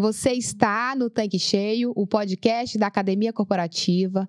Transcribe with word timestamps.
Você 0.00 0.32
está 0.32 0.94
no 0.96 1.10
Tanque 1.10 1.38
Cheio, 1.38 1.92
o 1.94 2.06
podcast 2.06 2.78
da 2.78 2.86
Academia 2.86 3.34
Corporativa. 3.34 4.26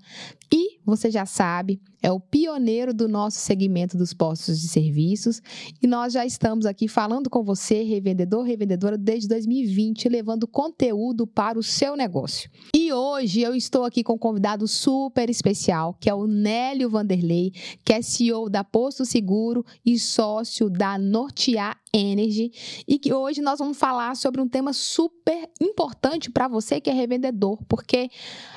E 0.53 0.79
você 0.85 1.09
já 1.09 1.25
sabe, 1.25 1.81
é 2.01 2.11
o 2.11 2.19
pioneiro 2.19 2.93
do 2.93 3.07
nosso 3.07 3.37
segmento 3.37 3.97
dos 3.97 4.13
postos 4.13 4.59
de 4.59 4.67
serviços. 4.67 5.41
E 5.81 5.85
nós 5.85 6.13
já 6.13 6.25
estamos 6.25 6.65
aqui 6.65 6.87
falando 6.87 7.29
com 7.29 7.43
você, 7.43 7.83
revendedor, 7.83 8.43
revendedora, 8.43 8.97
desde 8.97 9.27
2020, 9.27 10.09
levando 10.09 10.47
conteúdo 10.47 11.27
para 11.27 11.59
o 11.59 11.63
seu 11.63 11.95
negócio. 11.95 12.49
E 12.75 12.91
hoje 12.91 13.41
eu 13.41 13.53
estou 13.53 13.83
aqui 13.83 14.03
com 14.03 14.13
um 14.13 14.17
convidado 14.17 14.67
super 14.67 15.29
especial, 15.29 15.95
que 15.99 16.09
é 16.09 16.13
o 16.13 16.25
Nélio 16.25 16.89
Vanderlei, 16.89 17.53
que 17.85 17.93
é 17.93 18.01
CEO 18.01 18.49
da 18.49 18.63
Posto 18.63 19.05
Seguro 19.05 19.63
e 19.85 19.99
sócio 19.99 20.69
da 20.69 20.97
Nortear 20.97 21.79
Energy. 21.93 22.51
E 22.87 22.97
que 22.97 23.13
hoje 23.13 23.41
nós 23.41 23.59
vamos 23.59 23.77
falar 23.77 24.15
sobre 24.15 24.41
um 24.41 24.47
tema 24.47 24.73
super 24.73 25.49
importante 25.59 26.31
para 26.31 26.47
você 26.47 26.81
que 26.81 26.89
é 26.89 26.93
revendedor, 26.93 27.59
porque 27.67 28.09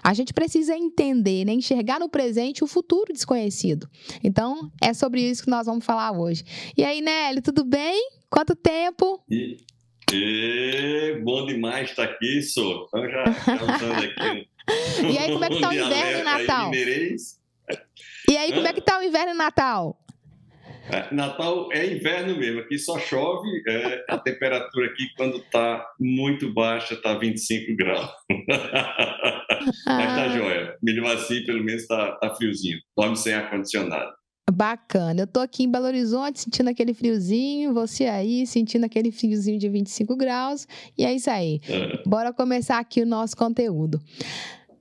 a 0.02 0.14
gente 0.14 0.32
precisa 0.32 0.76
entender, 0.76 1.44
né, 1.44 1.52
enxergar 1.52 2.00
no 2.00 2.08
presente 2.08 2.64
o 2.64 2.66
futuro 2.66 3.12
desconhecido. 3.12 3.33
Então, 4.22 4.70
é 4.80 4.92
sobre 4.92 5.20
isso 5.20 5.44
que 5.44 5.50
nós 5.50 5.66
vamos 5.66 5.84
falar 5.84 6.12
hoje. 6.12 6.44
E 6.76 6.84
aí, 6.84 7.00
Nelly, 7.00 7.40
tudo 7.40 7.64
bem? 7.64 8.10
Quanto 8.30 8.54
tempo? 8.54 9.22
E, 9.30 9.58
e 10.12 11.20
bom 11.24 11.46
demais 11.46 11.90
estar 11.90 12.04
aqui, 12.04 12.42
sou. 12.42 12.86
Então 12.88 13.08
já 13.08 13.22
aqui. 13.22 14.48
e 15.12 15.18
aí, 15.18 15.32
como 15.32 15.44
é 15.44 15.48
que 15.48 15.60
tá 15.60 15.68
o 15.68 15.72
inverno 15.74 16.18
e 16.18 16.22
Natal? 16.22 16.70
E 18.28 18.36
aí, 18.36 18.52
como 18.52 18.66
é 18.66 18.72
que 18.72 18.80
tá 18.80 18.98
o 18.98 19.02
inverno 19.02 19.32
e 19.32 19.36
Natal? 19.36 19.98
É, 20.90 21.14
Natal 21.14 21.70
é 21.72 21.86
inverno 21.86 22.36
mesmo, 22.36 22.60
aqui 22.60 22.78
só 22.78 22.98
chove, 22.98 23.48
é, 23.66 24.04
a 24.08 24.18
temperatura 24.18 24.86
aqui 24.86 25.08
quando 25.16 25.38
está 25.38 25.86
muito 25.98 26.52
baixa 26.52 26.92
está 26.92 27.14
25 27.16 27.74
graus. 27.74 28.10
Mas 29.64 30.06
tá 30.06 30.24
ah. 30.24 30.28
joia, 30.28 30.76
mesmo 30.82 31.06
assim 31.08 31.44
pelo 31.44 31.62
menos 31.64 31.82
está 31.82 32.12
tá 32.12 32.34
friozinho, 32.34 32.78
dorme 32.96 33.16
sem 33.16 33.34
ar-condicionado. 33.34 34.12
Bacana, 34.52 35.22
eu 35.22 35.26
tô 35.26 35.40
aqui 35.40 35.64
em 35.64 35.70
Belo 35.70 35.86
Horizonte 35.86 36.40
sentindo 36.40 36.68
aquele 36.68 36.92
friozinho, 36.92 37.72
você 37.72 38.04
aí 38.04 38.46
sentindo 38.46 38.84
aquele 38.84 39.10
friozinho 39.10 39.58
de 39.58 39.68
25 39.68 40.14
graus, 40.16 40.68
e 40.98 41.04
é 41.04 41.14
isso 41.14 41.30
aí. 41.30 41.60
É. 41.66 42.02
Bora 42.06 42.32
começar 42.32 42.78
aqui 42.78 43.00
o 43.00 43.06
nosso 43.06 43.36
conteúdo. 43.36 44.00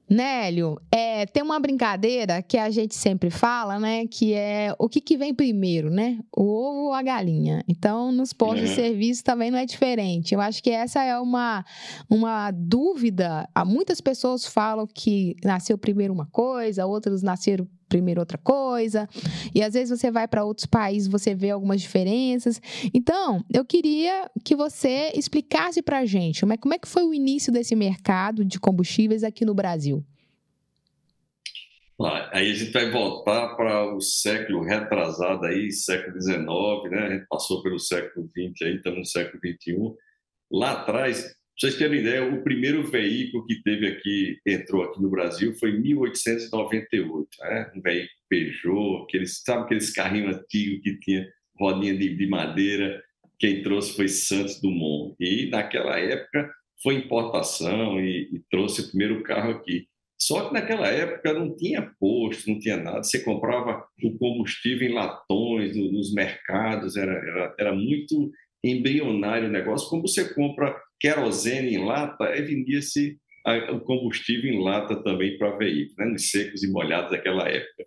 Nélio, 0.09 0.79
é, 0.91 1.25
tem 1.25 1.41
uma 1.41 1.59
brincadeira 1.59 2.41
que 2.41 2.57
a 2.57 2.69
gente 2.69 2.93
sempre 2.93 3.29
fala, 3.29 3.79
né? 3.79 4.05
Que 4.05 4.33
é 4.33 4.75
o 4.77 4.89
que, 4.89 4.99
que 4.99 5.17
vem 5.17 5.33
primeiro, 5.33 5.89
né? 5.89 6.19
O 6.35 6.43
ovo 6.43 6.79
ou 6.87 6.93
a 6.93 7.01
galinha. 7.01 7.63
Então, 7.67 8.11
nos 8.11 8.33
postos 8.33 8.69
de 8.69 8.75
serviço 8.75 9.23
também 9.23 9.49
não 9.49 9.57
é 9.57 9.65
diferente. 9.65 10.35
Eu 10.35 10.41
acho 10.41 10.61
que 10.61 10.69
essa 10.69 11.03
é 11.03 11.17
uma, 11.17 11.65
uma 12.09 12.51
dúvida. 12.51 13.47
Muitas 13.65 14.01
pessoas 14.01 14.45
falam 14.45 14.85
que 14.85 15.35
nasceu 15.43 15.77
primeiro 15.77 16.13
uma 16.13 16.27
coisa, 16.27 16.85
outros 16.85 17.23
nasceram 17.23 17.67
primeiro 17.93 18.19
outra 18.19 18.39
coisa. 18.39 19.07
E 19.53 19.61
às 19.61 19.75
vezes 19.75 19.99
você 19.99 20.09
vai 20.09 20.27
para 20.27 20.43
outros 20.43 20.65
países, 20.65 21.07
você 21.07 21.35
vê 21.35 21.51
algumas 21.51 21.79
diferenças. 21.79 22.59
Então, 22.91 23.45
eu 23.53 23.63
queria 23.63 24.31
que 24.43 24.55
você 24.55 25.11
explicasse 25.15 25.83
para 25.83 25.99
a 25.99 26.05
gente 26.05 26.41
como 26.41 26.53
é, 26.53 26.57
como 26.57 26.73
é 26.73 26.79
que 26.79 26.87
foi 26.87 27.03
o 27.03 27.13
início 27.13 27.53
desse 27.53 27.75
mercado 27.75 28.43
de 28.43 28.59
combustíveis 28.59 29.23
aqui 29.23 29.45
no 29.45 29.53
Brasil. 29.53 30.03
Aí 32.31 32.51
a 32.51 32.53
gente 32.55 32.71
vai 32.71 32.89
voltar 32.89 33.55
para 33.55 33.95
o 33.95 34.01
século 34.01 34.63
retrasado 34.63 35.45
aí, 35.45 35.71
século 35.71 36.19
XIX, 36.19 36.43
né? 36.89 36.99
A 36.99 37.09
gente 37.11 37.27
passou 37.27 37.61
pelo 37.61 37.77
século 37.77 38.27
XX, 38.27 38.63
aí 38.63 38.75
estamos 38.75 38.99
no 38.99 39.05
século 39.05 39.39
XXI. 39.39 39.95
Lá 40.51 40.71
atrás, 40.71 41.33
vocês 41.57 41.77
terem 41.77 41.99
ideia, 41.99 42.25
o 42.25 42.43
primeiro 42.43 42.83
veículo 42.83 43.45
que 43.45 43.61
teve 43.61 43.87
aqui, 43.87 44.39
entrou 44.45 44.83
aqui 44.83 45.01
no 45.01 45.09
Brasil, 45.09 45.53
foi 45.55 45.71
em 45.71 45.81
1898. 45.81 47.27
Né? 47.41 47.71
Um 47.75 47.81
veículo 47.81 48.09
Peugeot, 48.27 49.03
aqueles, 49.03 49.41
sabe 49.43 49.63
aqueles 49.63 49.93
carrinhos 49.93 50.35
antigos 50.35 50.81
que 50.81 50.99
tinha 50.99 51.27
rodinha 51.59 51.95
de, 51.95 52.15
de 52.15 52.27
madeira? 52.27 53.03
Quem 53.37 53.61
trouxe 53.61 53.95
foi 53.95 54.07
Santos 54.07 54.59
Dumont. 54.59 55.15
E 55.19 55.49
naquela 55.49 55.99
época 55.99 56.51
foi 56.81 56.95
importação 56.95 57.99
e, 57.99 58.29
e 58.33 58.41
trouxe 58.49 58.81
o 58.81 58.89
primeiro 58.89 59.21
carro 59.21 59.51
aqui. 59.51 59.87
Só 60.19 60.47
que 60.47 60.53
naquela 60.53 60.87
época 60.87 61.33
não 61.33 61.55
tinha 61.55 61.93
posto, 61.99 62.49
não 62.49 62.57
tinha 62.57 62.77
nada. 62.77 63.03
Você 63.03 63.19
comprava 63.23 63.85
o 64.01 64.17
combustível 64.17 64.89
em 64.89 64.93
latões, 64.93 65.75
nos 65.75 66.13
mercados, 66.13 66.95
era, 66.95 67.11
era, 67.11 67.55
era 67.59 67.75
muito 67.75 68.31
embrionário 68.63 69.49
o 69.49 69.51
negócio. 69.51 69.89
Como 69.89 70.07
você 70.07 70.33
compra 70.33 70.75
querosene 71.03 71.75
em 71.75 71.83
lata, 71.83 72.23
aí 72.23 72.41
vendia-se 72.41 73.17
o 73.73 73.79
combustível 73.81 74.49
em 74.49 74.63
lata 74.63 75.03
também 75.03 75.37
para 75.37 75.57
veículos, 75.57 75.97
né, 75.97 76.17
secos 76.17 76.63
e 76.63 76.71
molhados 76.71 77.11
daquela 77.11 77.45
época. 77.49 77.85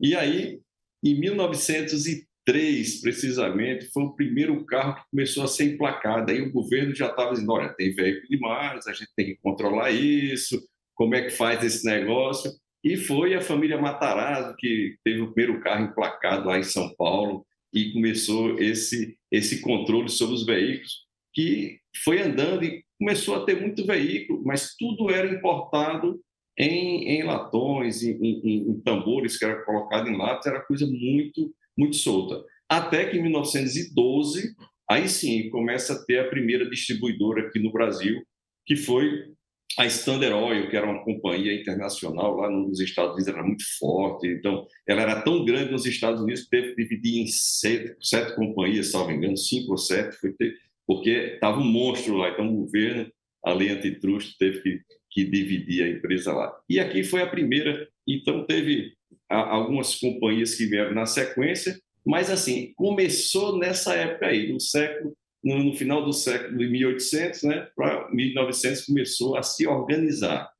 E 0.00 0.14
aí, 0.14 0.60
em 1.04 1.18
1903, 1.18 3.00
precisamente, 3.00 3.90
foi 3.92 4.04
o 4.04 4.14
primeiro 4.14 4.64
carro 4.66 4.94
que 4.94 5.10
começou 5.10 5.42
a 5.42 5.48
ser 5.48 5.74
emplacado. 5.74 6.30
Aí 6.30 6.40
o 6.42 6.52
governo 6.52 6.94
já 6.94 7.08
estava 7.08 7.32
dizendo: 7.32 7.52
olha, 7.52 7.74
tem 7.74 7.92
veículo 7.92 8.28
demais, 8.28 8.86
a 8.86 8.92
gente 8.92 9.10
tem 9.16 9.26
que 9.26 9.38
controlar 9.42 9.90
isso, 9.90 10.62
como 10.94 11.16
é 11.16 11.22
que 11.22 11.30
faz 11.30 11.64
esse 11.64 11.84
negócio? 11.84 12.52
E 12.84 12.96
foi 12.96 13.34
a 13.34 13.40
família 13.40 13.80
Matarazzo 13.80 14.54
que 14.56 14.96
teve 15.02 15.22
o 15.22 15.32
primeiro 15.32 15.60
carro 15.60 15.86
emplacado 15.86 16.46
lá 16.46 16.56
em 16.56 16.62
São 16.62 16.94
Paulo 16.94 17.44
e 17.72 17.92
começou 17.92 18.60
esse, 18.60 19.18
esse 19.32 19.60
controle 19.60 20.08
sobre 20.08 20.34
os 20.36 20.46
veículos 20.46 21.04
que 21.32 21.80
foi 22.02 22.20
andando 22.22 22.64
e 22.64 22.84
começou 22.98 23.36
a 23.36 23.44
ter 23.44 23.60
muito 23.60 23.86
veículo, 23.86 24.42
mas 24.44 24.74
tudo 24.76 25.10
era 25.10 25.30
importado 25.30 26.20
em, 26.58 27.08
em 27.08 27.22
latões, 27.24 28.02
em, 28.02 28.12
em, 28.12 28.70
em, 28.70 28.80
tambores 28.80 29.36
que 29.36 29.44
era 29.44 29.64
colocado 29.64 30.08
em 30.08 30.16
latas, 30.16 30.46
era 30.46 30.60
coisa 30.60 30.86
muito, 30.86 31.52
muito 31.76 31.96
solta. 31.96 32.42
Até 32.68 33.06
que 33.06 33.18
em 33.18 33.22
1912, 33.22 34.54
aí 34.88 35.08
sim, 35.08 35.50
começa 35.50 35.94
a 35.94 36.04
ter 36.04 36.20
a 36.20 36.28
primeira 36.28 36.68
distribuidora 36.68 37.46
aqui 37.46 37.58
no 37.58 37.72
Brasil, 37.72 38.22
que 38.64 38.76
foi 38.76 39.34
a 39.76 39.86
Standard 39.86 40.32
Oil, 40.32 40.70
que 40.70 40.76
era 40.76 40.86
uma 40.88 41.02
companhia 41.04 41.60
internacional 41.60 42.36
lá 42.36 42.48
nos 42.48 42.78
Estados 42.80 43.14
Unidos, 43.14 43.28
era 43.28 43.42
muito 43.42 43.64
forte. 43.78 44.28
Então, 44.28 44.66
ela 44.86 45.02
era 45.02 45.22
tão 45.22 45.44
grande 45.44 45.72
nos 45.72 45.84
Estados 45.84 46.20
Unidos 46.20 46.44
que 46.44 46.50
teve 46.50 46.74
que 46.74 46.82
dividir 46.82 47.22
em 47.22 47.26
sete, 47.26 47.96
sete 48.00 48.36
companhias, 48.36 48.92
salvo 48.92 49.10
engano, 49.10 49.36
cinco 49.36 49.72
ou 49.72 49.78
sete, 49.78 50.16
foi 50.16 50.32
ter, 50.32 50.54
porque 50.86 51.10
estava 51.34 51.58
um 51.58 51.64
monstro 51.64 52.16
lá. 52.16 52.30
Então, 52.30 52.48
o 52.48 52.64
governo, 52.64 53.10
a 53.44 53.52
lei 53.52 53.70
antitruste, 53.70 54.36
teve 54.38 54.60
que, 54.60 54.80
que 55.10 55.24
dividir 55.24 55.84
a 55.84 55.88
empresa 55.88 56.32
lá. 56.32 56.54
E 56.68 56.80
aqui 56.80 57.02
foi 57.02 57.22
a 57.22 57.26
primeira. 57.26 57.88
Então, 58.06 58.44
teve 58.46 58.92
algumas 59.28 59.94
companhias 59.96 60.54
que 60.54 60.66
vieram 60.66 60.94
na 60.94 61.06
sequência, 61.06 61.78
mas, 62.04 62.30
assim, 62.30 62.72
começou 62.76 63.58
nessa 63.58 63.94
época 63.94 64.26
aí, 64.26 64.52
no 64.52 64.60
século 64.60 65.14
no, 65.44 65.74
final 65.74 66.04
do 66.04 66.12
século 66.12 66.56
de 66.56 66.66
1800, 66.66 67.42
né, 67.42 67.68
para 67.76 68.10
1900 68.10 68.86
começou 68.86 69.36
a 69.36 69.42
se 69.42 69.66
organizar. 69.66 70.50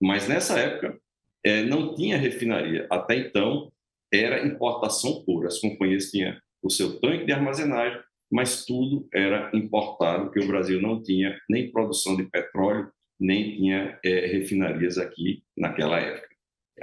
Mas 0.00 0.26
nessa 0.26 0.58
época 0.58 0.98
é, 1.44 1.62
não 1.62 1.94
tinha 1.94 2.18
refinaria. 2.18 2.86
Até 2.90 3.16
então 3.16 3.70
era 4.12 4.44
importação 4.44 5.24
pura. 5.24 5.46
As 5.46 5.60
companhias 5.60 6.10
tinham 6.10 6.36
o 6.60 6.68
seu 6.68 7.00
tanque 7.00 7.24
de 7.24 7.32
armazenagem, 7.32 8.00
mas 8.32 8.64
tudo 8.64 9.06
era 9.12 9.50
importado, 9.52 10.24
porque 10.24 10.40
o 10.40 10.48
Brasil 10.48 10.80
não 10.80 11.02
tinha 11.02 11.36
nem 11.50 11.70
produção 11.70 12.16
de 12.16 12.24
petróleo, 12.24 12.90
nem 13.20 13.56
tinha 13.56 13.98
é, 14.02 14.26
refinarias 14.26 14.96
aqui 14.96 15.42
naquela 15.56 16.00
época. 16.00 16.32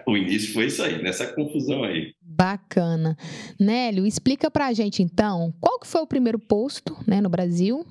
O 0.08 0.16
início 0.16 0.54
foi 0.54 0.68
isso 0.68 0.84
aí, 0.84 1.02
nessa 1.02 1.26
confusão 1.34 1.84
aí. 1.84 2.14
Bacana. 2.22 3.18
Nélio, 3.60 4.06
explica 4.06 4.52
pra 4.52 4.72
gente 4.72 5.02
então, 5.02 5.52
qual 5.60 5.80
que 5.80 5.88
foi 5.88 6.02
o 6.02 6.08
primeiro 6.08 6.38
posto 6.38 6.96
né, 7.08 7.20
no 7.20 7.30
Brasil? 7.30 7.84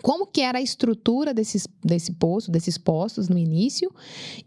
Como 0.00 0.26
que 0.26 0.40
era 0.40 0.58
a 0.58 0.62
estrutura 0.62 1.34
desses, 1.34 1.66
desse 1.84 2.12
posto, 2.12 2.50
desses 2.50 2.78
postos 2.78 3.28
no 3.28 3.36
início? 3.36 3.92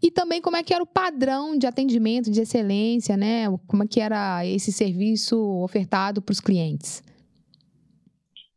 E 0.02 0.10
também 0.10 0.40
como 0.40 0.56
é 0.56 0.62
que 0.62 0.72
era 0.72 0.82
o 0.82 0.86
padrão 0.86 1.56
de 1.56 1.66
atendimento, 1.66 2.30
de 2.30 2.40
excelência, 2.40 3.16
né? 3.16 3.44
Como 3.66 3.84
é 3.84 3.86
que 3.86 4.00
era 4.00 4.44
esse 4.46 4.72
serviço 4.72 5.38
ofertado 5.62 6.20
para 6.22 6.32
os 6.32 6.40
clientes? 6.40 7.02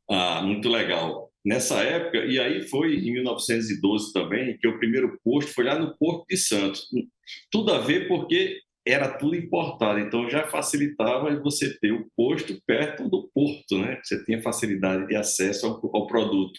Ah, 0.10 0.42
muito 0.42 0.70
legal. 0.70 1.32
Nessa 1.46 1.82
época, 1.82 2.26
e 2.26 2.40
aí 2.40 2.68
foi 2.68 2.96
em 2.96 3.14
1912 3.14 4.12
também, 4.12 4.58
que 4.58 4.68
o 4.68 4.78
primeiro 4.78 5.18
posto 5.24 5.54
foi 5.54 5.66
lá 5.66 5.78
no 5.78 5.98
Porto 5.98 6.26
de 6.30 6.38
Santos. 6.38 6.88
Tudo 7.52 7.74
a 7.74 7.80
ver 7.80 8.08
porque 8.08 8.60
era 8.86 9.18
tudo 9.18 9.36
importado, 9.36 10.00
então 10.00 10.30
já 10.30 10.48
facilitava 10.48 11.36
você 11.42 11.78
ter 11.80 11.92
o 11.92 12.10
posto 12.16 12.58
perto 12.66 13.10
do 13.10 13.30
porto, 13.34 13.78
né? 13.78 14.00
Você 14.02 14.24
tinha 14.24 14.42
facilidade 14.42 15.08
de 15.08 15.16
acesso 15.16 15.68
ao, 15.68 15.96
ao 15.96 16.08
produto. 16.08 16.58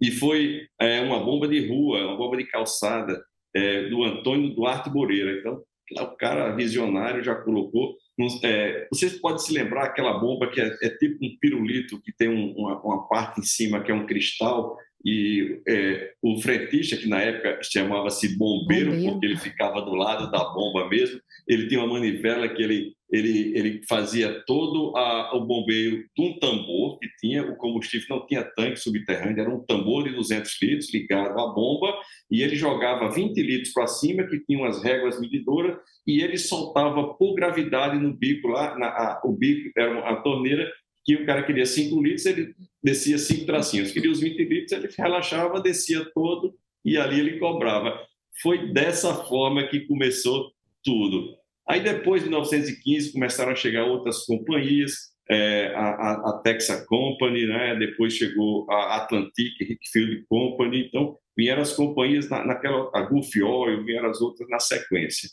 E 0.00 0.10
foi 0.10 0.66
é, 0.80 1.00
uma 1.00 1.24
bomba 1.24 1.48
de 1.48 1.66
rua, 1.66 2.06
uma 2.06 2.16
bomba 2.16 2.36
de 2.36 2.44
calçada 2.44 3.20
é, 3.54 3.88
do 3.88 4.04
Antônio 4.04 4.54
Duarte 4.54 4.90
Moreira. 4.90 5.38
Então, 5.38 5.62
o 6.00 6.16
cara 6.16 6.54
visionário 6.54 7.22
já 7.22 7.34
colocou. 7.34 7.96
É, 8.42 8.88
vocês 8.90 9.20
podem 9.20 9.38
se 9.38 9.52
lembrar 9.52 9.84
aquela 9.84 10.18
bomba 10.18 10.50
que 10.50 10.58
é, 10.58 10.74
é 10.82 10.88
tipo 10.88 11.22
um 11.22 11.36
pirulito 11.38 12.00
que 12.00 12.12
tem 12.12 12.28
um, 12.28 12.54
uma, 12.56 12.80
uma, 12.80 13.08
parte 13.08 13.40
em 13.40 13.44
cima 13.44 13.82
que 13.82 13.90
é 13.90 13.94
um 13.94 14.06
cristal 14.06 14.78
e 15.06 15.62
é, 15.68 16.10
o 16.20 16.36
frentista, 16.40 16.96
que 16.96 17.08
na 17.08 17.22
época 17.22 17.60
chamava-se 17.62 18.36
bombeiro, 18.36 18.90
bombeiro, 18.90 19.12
porque 19.12 19.26
ele 19.26 19.36
ficava 19.36 19.80
do 19.80 19.94
lado 19.94 20.28
da 20.32 20.42
bomba 20.52 20.88
mesmo, 20.88 21.20
ele 21.46 21.68
tinha 21.68 21.80
uma 21.80 21.92
manivela 21.92 22.48
que 22.48 22.60
ele, 22.60 22.92
ele, 23.08 23.56
ele 23.56 23.80
fazia 23.88 24.42
todo 24.44 24.96
a, 24.96 25.36
o 25.36 25.46
bombeiro 25.46 25.98
de 26.16 26.22
um 26.24 26.36
tambor 26.40 26.98
que 26.98 27.06
tinha, 27.20 27.44
o 27.44 27.54
combustível 27.54 28.16
não 28.16 28.26
tinha 28.26 28.42
tanque 28.42 28.80
subterrâneo, 28.80 29.40
era 29.40 29.54
um 29.54 29.64
tambor 29.64 30.02
de 30.02 30.12
200 30.12 30.60
litros 30.60 30.92
ligado 30.92 31.38
à 31.38 31.54
bomba, 31.54 31.94
e 32.28 32.42
ele 32.42 32.56
jogava 32.56 33.08
20 33.08 33.40
litros 33.40 33.72
para 33.72 33.86
cima, 33.86 34.26
que 34.26 34.40
tinha 34.40 34.58
umas 34.58 34.82
réguas 34.82 35.20
medidoras, 35.20 35.76
e 36.04 36.20
ele 36.20 36.36
soltava 36.36 37.14
por 37.14 37.36
gravidade 37.36 37.96
no 37.96 38.12
bico 38.12 38.48
lá, 38.48 38.76
na, 38.76 38.88
a, 38.88 39.20
o 39.24 39.30
bico 39.30 39.70
era 39.76 40.00
uma 40.00 40.20
torneira, 40.20 40.68
que 41.06 41.14
o 41.14 41.24
cara 41.24 41.44
queria 41.44 41.64
5 41.64 42.02
litros, 42.02 42.26
ele 42.26 42.52
descia 42.82 43.16
cinco 43.16 43.46
tracinhos. 43.46 43.92
Queria 43.92 44.10
os 44.10 44.20
20 44.20 44.44
litros, 44.44 44.72
ele 44.72 44.88
relaxava, 44.98 45.60
descia 45.60 46.04
todo 46.12 46.52
e 46.84 46.98
ali 46.98 47.20
ele 47.20 47.38
cobrava. 47.38 47.96
Foi 48.42 48.72
dessa 48.72 49.14
forma 49.14 49.66
que 49.68 49.86
começou 49.86 50.50
tudo. 50.84 51.36
Aí 51.68 51.80
depois 51.80 52.22
de 52.22 52.28
1915 52.28 53.12
começaram 53.12 53.52
a 53.52 53.56
chegar 53.56 53.84
outras 53.84 54.24
companhias, 54.24 55.14
é, 55.28 55.72
a, 55.74 56.12
a, 56.30 56.40
Texas 56.44 56.84
Company, 56.86 57.46
né? 57.46 57.76
depois 57.76 58.12
chegou 58.12 58.68
a 58.70 58.96
Atlantic 58.96 59.60
Hickfield 59.60 60.24
Company, 60.28 60.86
então 60.86 61.16
vieram 61.36 61.62
as 61.62 61.72
companhias 61.72 62.28
na, 62.28 62.44
naquela, 62.44 62.90
a 62.94 63.02
Gulf 63.02 63.30
Oil, 63.36 63.84
vieram 63.84 64.10
as 64.10 64.20
outras 64.20 64.48
na 64.48 64.60
sequência. 64.60 65.28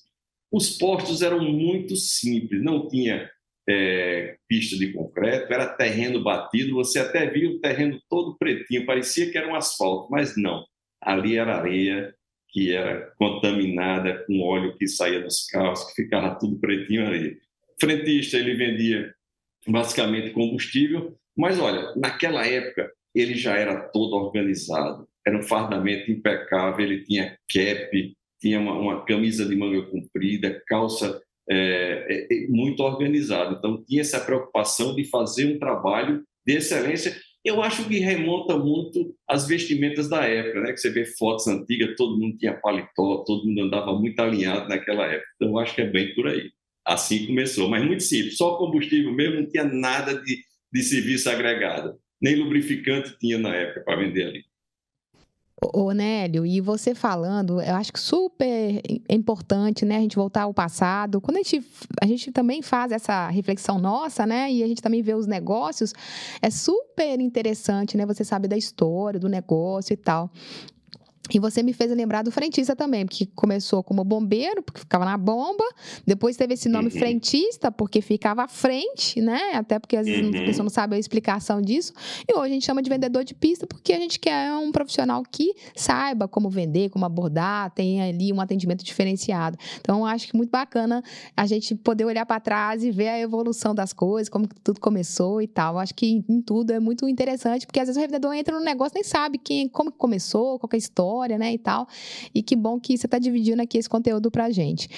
Os 0.52 0.78
postos 0.78 1.22
eram 1.22 1.40
muito 1.40 1.96
simples, 1.96 2.64
não 2.64 2.88
tinha 2.88 3.30
é, 3.68 4.36
pista 4.48 4.77
de 4.77 4.92
concreto, 4.92 5.51
era 5.54 5.68
terreno 5.68 6.24
batido, 6.24 6.75
você 6.75 7.00
até 7.00 7.30
via 7.30 7.50
o 7.50 7.60
terreno 7.60 8.00
todo 8.10 8.38
pretinho, 8.38 8.86
parecia 8.86 9.31
que 9.31 9.38
era 9.38 9.48
um 9.48 9.56
asfalto, 9.56 10.10
mas 10.12 10.36
não. 10.36 10.65
Ali 11.01 11.38
era 11.38 11.57
areia 11.57 12.13
que 12.50 12.71
era 12.71 13.12
contaminada 13.18 14.24
com 14.25 14.42
óleo 14.42 14.77
que 14.77 14.88
saía 14.88 15.21
dos 15.21 15.48
carros, 15.48 15.83
que 15.86 16.04
ficava 16.04 16.36
tudo 16.36 16.60
pretinho 16.60 17.07
ali. 17.07 17.38
Frentista, 17.81 18.38
ele 18.38 18.54
vendia 18.56 19.13
basicamente 19.68 20.31
combustível, 20.31 21.18
mas 21.36 21.59
olha, 21.59 21.94
naquela 21.95 22.45
época 22.45 22.92
ele 23.16 23.36
já 23.36 23.56
era 23.56 23.89
todo 23.89 24.16
organizado, 24.16 25.07
era 25.25 25.38
um 25.38 25.42
fardamento 25.42 26.12
impecável, 26.12 26.86
ele 26.86 27.04
tinha 27.04 27.38
cap, 27.51 28.16
tinha 28.39 28.59
uma, 28.59 28.74
uma 28.74 29.06
camisa 29.06 29.45
de 29.45 29.56
manga 29.56 29.81
comprida, 29.83 30.62
calça 30.68 31.21
é, 31.50 32.06
é, 32.10 32.28
é, 32.31 32.48
muito 32.48 32.81
organizado. 32.81 33.56
Então, 33.57 33.84
tinha 33.84 34.01
essa 34.01 34.19
preocupação 34.19 34.95
de 34.95 35.06
fazer 35.06 35.54
um 35.54 35.60
trabalho 35.60 36.24
de 36.45 36.54
excelência. 36.57 37.16
Eu 37.44 37.62
acho 37.62 37.88
que 37.88 38.00
remonta 38.00 38.57
muito 38.57 39.13
às 39.28 39.48
vestimentas 39.48 40.07
da 40.07 40.25
época, 40.25 40.62
né? 40.62 40.72
Que 40.72 40.78
você 40.78 40.90
vê 40.90 41.06
fotos 41.06 41.48
antigas, 41.48 41.95
todo 41.98 42.19
mundo 42.19 42.38
tinha 42.38 42.54
paletó, 42.54 43.24
todo 43.25 43.45
mundo 43.45 43.63
andava 43.63 43.94
muito 43.94 44.19
alinhado 44.19 44.69
naquela 44.69 45.06
época. 45.06 45.28
Então, 45.36 45.50
eu 45.50 45.60
acho 45.60 45.75
que 45.75 45.81
é 45.81 45.90
bem 45.90 46.13
por 46.16 46.28
aí. 46.28 46.50
Assim 46.86 47.25
começou, 47.25 47.69
mas 47.69 47.86
muito 47.86 48.04
simples. 48.04 48.38
Só 48.38 48.57
combustível 48.57 49.13
mesmo, 49.13 49.42
não 49.42 49.50
tinha 49.50 49.63
nada 49.63 50.16
de, 50.22 50.40
de 50.72 50.84
serviço 50.84 51.30
agregado. 51.30 51.98
Nem 52.22 52.36
lubrificante 52.36 53.18
tinha 53.19 53.38
na 53.38 53.54
época 53.54 53.81
para 53.81 53.98
vender 53.98 54.28
ali. 54.28 54.44
Ô, 55.71 55.92
Nélio, 55.92 56.45
e 56.45 56.60
você 56.60 56.94
falando, 56.94 57.62
eu 57.62 57.75
acho 57.75 57.94
que 57.94 58.00
super 58.00 58.81
importante, 59.10 59.86
né, 59.86 59.98
a 59.98 60.01
gente 60.01 60.15
voltar 60.15 60.44
ao 60.44 60.54
passado. 60.54 61.21
Quando 61.21 61.38
a 61.38 61.44
gente, 61.44 61.63
a 62.01 62.06
gente 62.06 62.31
também 62.31 62.62
faz 62.62 62.92
essa 62.92 63.30
reflexão 63.30 63.77
nossa, 63.77 64.25
né, 64.25 64.51
e 64.51 64.63
a 64.63 64.68
gente 64.68 64.81
também 64.81 65.01
vê 65.01 65.13
os 65.13 65.27
negócios, 65.27 65.94
é 66.42 66.50
super 66.50 67.19
interessante, 67.19 67.95
né, 67.95 68.06
você 68.06 68.24
sabe 68.24 68.48
da 68.48 68.57
história 68.57 69.19
do 69.19 69.30
negócio 69.30 69.94
e 69.94 69.98
tal. 69.98 70.30
E 71.31 71.40
você 71.40 71.64
me 71.64 71.72
fez 71.72 71.90
lembrar 71.92 72.22
do 72.22 72.31
frentista 72.31 72.75
também, 72.75 73.06
porque 73.06 73.25
começou 73.28 73.81
como 73.81 74.04
bombeiro, 74.04 74.62
porque 74.62 74.81
ficava 74.81 75.06
na 75.06 75.18
bomba, 75.18 75.64
depois 76.06 76.36
teve 76.36 76.56
esse 76.56 76.68
nome 76.68 76.90
uhum. 76.90 77.00
frentista, 77.00 77.72
porque 77.72 78.02
ficava 78.02 78.44
à 78.44 78.48
frente, 78.48 79.22
né? 79.22 79.54
Até 79.54 79.80
porque 79.80 79.96
às 79.96 80.06
vezes 80.06 80.22
uhum. 80.22 80.42
a 80.42 80.46
pessoa 80.46 80.64
não 80.64 80.70
sabe 80.70 80.98
a 80.98 81.00
explicação 81.00 81.62
disso. 81.62 81.94
E 82.28 82.34
hoje 82.34 82.52
a 82.52 82.54
gente 82.54 82.66
chama 82.66 82.81
de 82.81 82.90
vendedor 82.90 83.24
de 83.24 83.34
pista, 83.34 83.66
porque 83.66 83.94
a 83.94 83.98
gente 83.98 84.20
quer 84.20 84.52
um 84.52 84.70
profissional 84.70 85.24
que 85.24 85.56
saiba 85.74 86.28
como 86.28 86.50
vender, 86.50 86.90
como 86.90 87.06
abordar, 87.06 87.72
tenha 87.72 88.06
ali 88.06 88.34
um 88.34 88.42
atendimento 88.42 88.84
diferenciado. 88.84 89.58
Então, 89.80 90.06
acho 90.06 90.28
que 90.28 90.36
muito 90.36 90.50
bacana 90.50 91.02
a 91.38 91.46
gente 91.46 91.74
poder 91.74 92.04
olhar 92.04 92.26
para 92.26 92.42
trás 92.42 92.84
e 92.84 92.92
ver 92.92 93.08
a 93.08 93.19
evolução 93.19 93.74
das 93.74 93.94
coisas, 93.94 94.28
como 94.28 94.46
tudo 94.62 94.81
começou 94.81 95.42
e 95.42 95.48
tal. 95.48 95.80
Acho 95.80 95.96
que 95.96 96.22
em 96.28 96.42
tudo 96.42 96.72
é 96.72 96.81
muito 96.81 97.08
interessante, 97.08 97.66
porque 97.66 97.80
às 97.80 97.88
vezes 97.88 97.98
o 97.98 98.02
revendedor 98.02 98.34
entra 98.34 98.60
no 98.60 98.64
negócio 98.64 98.92
nem 98.94 99.06
sabe 99.06 99.38
quem, 99.38 99.69
como 99.69 99.90
começou, 99.90 100.60
qual 100.60 100.69
é 100.74 100.76
a 100.76 100.78
história 100.78 101.12
história, 101.13 101.38
né, 101.38 101.54
e 101.54 101.57
tal. 101.57 101.88
E 102.33 102.42
que 102.42 102.56
bom 102.56 102.80
que 102.80 102.98
você 102.98 103.06
está 103.06 103.19
dividindo 103.19 103.62
aqui 103.62 103.77
esse 103.77 103.89
conteúdo 103.89 104.31
para 104.31 104.50
gente. 104.50 104.89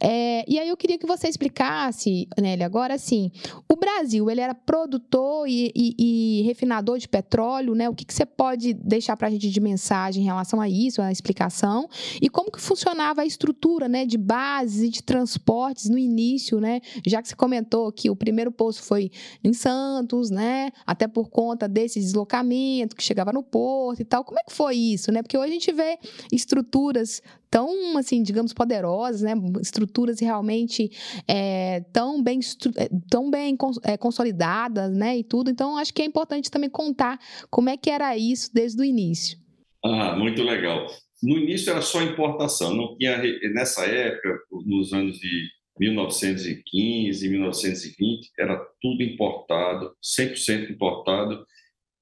É, 0.00 0.44
e 0.46 0.58
aí 0.58 0.68
eu 0.68 0.76
queria 0.76 0.98
que 0.98 1.06
você 1.06 1.28
explicasse, 1.28 2.28
Nelly, 2.38 2.62
agora 2.62 2.94
assim, 2.94 3.30
o 3.68 3.76
Brasil, 3.76 4.30
ele 4.30 4.40
era 4.40 4.54
produtor 4.54 5.48
e, 5.48 5.72
e, 5.74 5.94
e 5.98 6.42
refinador 6.42 6.98
de 6.98 7.08
petróleo, 7.08 7.74
né? 7.74 7.88
O 7.88 7.94
que, 7.94 8.04
que 8.04 8.12
você 8.12 8.26
pode 8.26 8.74
deixar 8.74 9.16
para 9.16 9.28
a 9.28 9.30
gente 9.30 9.48
de 9.48 9.60
mensagem 9.60 10.22
em 10.22 10.26
relação 10.26 10.60
a 10.60 10.68
isso, 10.68 11.00
a 11.00 11.10
explicação? 11.10 11.88
E 12.20 12.28
como 12.28 12.50
que 12.50 12.60
funcionava 12.60 13.22
a 13.22 13.26
estrutura, 13.26 13.88
né, 13.88 14.04
de 14.04 14.18
bases 14.18 14.82
e 14.82 14.88
de 14.88 15.02
transportes 15.02 15.88
no 15.88 15.98
início, 15.98 16.60
né? 16.60 16.80
Já 17.06 17.22
que 17.22 17.28
você 17.28 17.36
comentou 17.36 17.90
que 17.92 18.10
o 18.10 18.16
primeiro 18.16 18.52
posto 18.52 18.82
foi 18.82 19.10
em 19.42 19.52
Santos, 19.52 20.30
né? 20.30 20.70
Até 20.86 21.06
por 21.06 21.30
conta 21.30 21.66
desse 21.66 21.98
deslocamento 21.98 22.94
que 22.94 23.02
chegava 23.02 23.32
no 23.32 23.42
porto 23.42 24.00
e 24.00 24.04
tal. 24.04 24.24
Como 24.24 24.38
é 24.38 24.42
que 24.44 24.52
foi 24.52 24.76
isso, 24.76 25.10
né? 25.10 25.22
Porque 25.22 25.36
hoje 25.36 25.50
a 25.50 25.52
gente 25.54 25.61
gente 25.62 25.72
vê 25.72 25.98
estruturas 26.32 27.22
tão, 27.48 27.96
assim, 27.96 28.22
digamos, 28.22 28.52
poderosas, 28.52 29.22
né? 29.22 29.34
Estruturas 29.60 30.18
realmente 30.20 30.90
é, 31.28 31.80
tão 31.92 32.22
bem, 32.22 32.40
é, 32.76 32.88
tão 33.08 33.30
bem 33.30 33.56
é, 33.84 33.96
consolidadas, 33.96 34.96
né? 34.96 35.18
E 35.18 35.24
tudo. 35.24 35.50
Então, 35.50 35.76
acho 35.76 35.94
que 35.94 36.02
é 36.02 36.04
importante 36.04 36.50
também 36.50 36.68
contar 36.68 37.18
como 37.50 37.70
é 37.70 37.76
que 37.76 37.90
era 37.90 38.16
isso 38.16 38.50
desde 38.52 38.80
o 38.80 38.84
início. 38.84 39.38
Ah, 39.84 40.16
muito 40.16 40.42
legal. 40.42 40.86
No 41.22 41.38
início 41.38 41.70
era 41.70 41.80
só 41.80 42.02
importação, 42.02 42.74
não 42.74 42.96
tinha 42.96 43.16
nessa 43.54 43.86
época, 43.86 44.40
nos 44.66 44.92
anos 44.92 45.18
de 45.18 45.48
1915, 45.78 47.28
1920, 47.28 48.30
era 48.38 48.56
tudo 48.80 49.02
importado, 49.02 49.94
100% 50.02 50.70
importado, 50.70 51.46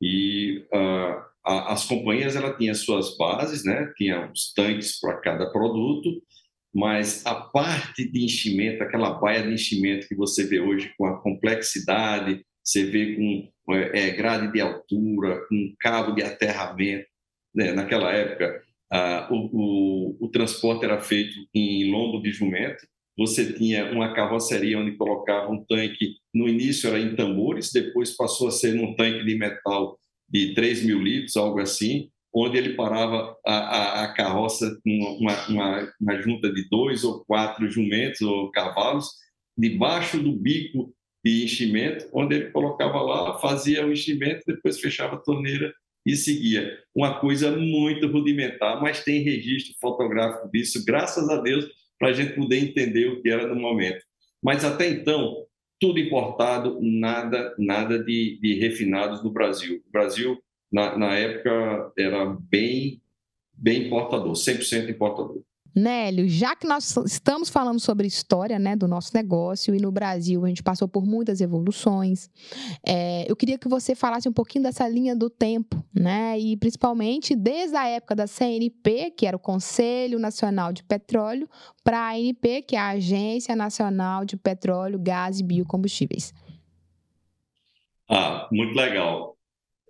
e 0.00 0.64
uh, 0.72 1.29
a, 1.44 1.72
as 1.72 1.84
companhias 1.84 2.36
ela 2.36 2.56
tinha 2.56 2.74
suas 2.74 3.16
bases, 3.16 3.64
né? 3.64 3.92
Tinha 3.96 4.32
tanques 4.54 5.00
para 5.00 5.18
cada 5.20 5.50
produto, 5.50 6.22
mas 6.74 7.24
a 7.26 7.34
parte 7.34 8.10
de 8.10 8.24
enchimento, 8.24 8.82
aquela 8.82 9.14
baia 9.14 9.42
de 9.42 9.52
enchimento 9.52 10.06
que 10.06 10.14
você 10.14 10.46
vê 10.46 10.60
hoje 10.60 10.92
com 10.96 11.06
a 11.06 11.20
complexidade, 11.20 12.44
você 12.62 12.84
vê 12.84 13.16
com 13.16 13.74
é, 13.74 14.10
grade 14.10 14.52
de 14.52 14.60
altura, 14.60 15.44
com 15.48 15.74
cabo 15.80 16.12
de 16.12 16.22
aterramento, 16.22 17.06
né? 17.54 17.72
naquela 17.72 18.12
época 18.12 18.62
ah, 18.92 19.28
o, 19.30 19.50
o, 19.52 20.26
o, 20.26 20.28
transporte 20.28 20.84
era 20.84 21.00
feito 21.00 21.34
em 21.54 21.90
lombo 21.90 22.20
de 22.20 22.32
jumento, 22.32 22.86
você 23.16 23.52
tinha 23.52 23.90
uma 23.92 24.14
carroceria 24.14 24.78
onde 24.78 24.96
colocava 24.96 25.50
um 25.50 25.64
tanque, 25.64 26.16
no 26.34 26.48
início 26.48 26.88
era 26.88 26.98
em 26.98 27.14
tambores, 27.14 27.70
depois 27.72 28.16
passou 28.16 28.48
a 28.48 28.50
ser 28.50 28.74
num 28.74 28.94
tanque 28.96 29.24
de 29.24 29.36
metal 29.36 29.98
de 30.30 30.54
3 30.54 30.84
mil 30.84 31.02
litros, 31.02 31.36
algo 31.36 31.60
assim, 31.60 32.08
onde 32.32 32.56
ele 32.56 32.74
parava 32.74 33.36
a, 33.44 33.54
a, 33.54 34.04
a 34.04 34.14
carroça 34.14 34.78
com 34.84 35.18
uma, 35.20 35.48
uma, 35.48 35.92
uma, 36.00 36.22
junta 36.22 36.52
de 36.52 36.68
dois 36.68 37.02
ou 37.02 37.24
quatro 37.24 37.68
jumentos 37.68 38.20
ou 38.20 38.50
cavalos, 38.50 39.08
debaixo 39.58 40.18
do 40.18 40.32
bico 40.32 40.94
de 41.24 41.44
enchimento, 41.44 42.08
onde 42.14 42.36
ele 42.36 42.50
colocava 42.50 43.00
lá, 43.02 43.38
fazia 43.38 43.84
o 43.86 43.92
enchimento, 43.92 44.42
depois 44.46 44.80
fechava 44.80 45.16
a 45.16 45.20
torneira 45.20 45.72
e 46.06 46.16
seguia. 46.16 46.78
Uma 46.94 47.18
coisa 47.20 47.50
muito 47.56 48.06
rudimentar, 48.06 48.80
mas 48.80 49.04
tem 49.04 49.22
registro 49.22 49.74
fotográfico 49.80 50.50
disso, 50.50 50.84
graças 50.84 51.28
a 51.28 51.40
Deus, 51.40 51.66
para 51.98 52.08
a 52.08 52.12
gente 52.12 52.34
poder 52.34 52.58
entender 52.58 53.08
o 53.08 53.20
que 53.20 53.28
era 53.28 53.46
no 53.46 53.60
momento. 53.60 54.02
Mas 54.42 54.64
até 54.64 54.88
então, 54.88 55.44
tudo 55.80 55.98
importado, 55.98 56.78
nada, 56.82 57.54
nada 57.58 57.98
de, 57.98 58.38
de 58.40 58.54
refinados 58.60 59.24
no 59.24 59.30
Brasil. 59.30 59.82
O 59.88 59.90
Brasil, 59.90 60.38
na, 60.70 60.96
na 60.96 61.14
época, 61.16 61.92
era 61.96 62.26
bem, 62.26 63.02
bem 63.54 63.86
importador, 63.86 64.32
100% 64.32 64.90
importador. 64.90 65.42
Nélio, 65.74 66.28
já 66.28 66.56
que 66.56 66.66
nós 66.66 66.96
estamos 67.06 67.48
falando 67.48 67.78
sobre 67.78 68.06
história 68.06 68.58
né, 68.58 68.74
do 68.74 68.88
nosso 68.88 69.10
negócio 69.14 69.74
e 69.74 69.80
no 69.80 69.92
Brasil 69.92 70.44
a 70.44 70.48
gente 70.48 70.62
passou 70.62 70.88
por 70.88 71.06
muitas 71.06 71.40
evoluções, 71.40 72.28
é, 72.84 73.30
eu 73.30 73.36
queria 73.36 73.58
que 73.58 73.68
você 73.68 73.94
falasse 73.94 74.28
um 74.28 74.32
pouquinho 74.32 74.64
dessa 74.64 74.88
linha 74.88 75.14
do 75.14 75.30
tempo, 75.30 75.82
né? 75.94 76.38
E 76.38 76.56
principalmente 76.56 77.34
desde 77.36 77.76
a 77.76 77.86
época 77.86 78.14
da 78.14 78.26
CNP, 78.26 79.12
que 79.16 79.26
era 79.26 79.36
o 79.36 79.40
Conselho 79.40 80.18
Nacional 80.18 80.72
de 80.72 80.82
Petróleo, 80.82 81.48
para 81.84 81.98
a 81.98 82.10
ANP, 82.12 82.62
que 82.62 82.76
é 82.76 82.78
a 82.78 82.90
Agência 82.90 83.54
Nacional 83.54 84.24
de 84.24 84.36
Petróleo, 84.36 84.98
Gás 84.98 85.40
e 85.40 85.42
Biocombustíveis. 85.42 86.34
Ah, 88.08 88.48
muito 88.50 88.74
legal. 88.74 89.36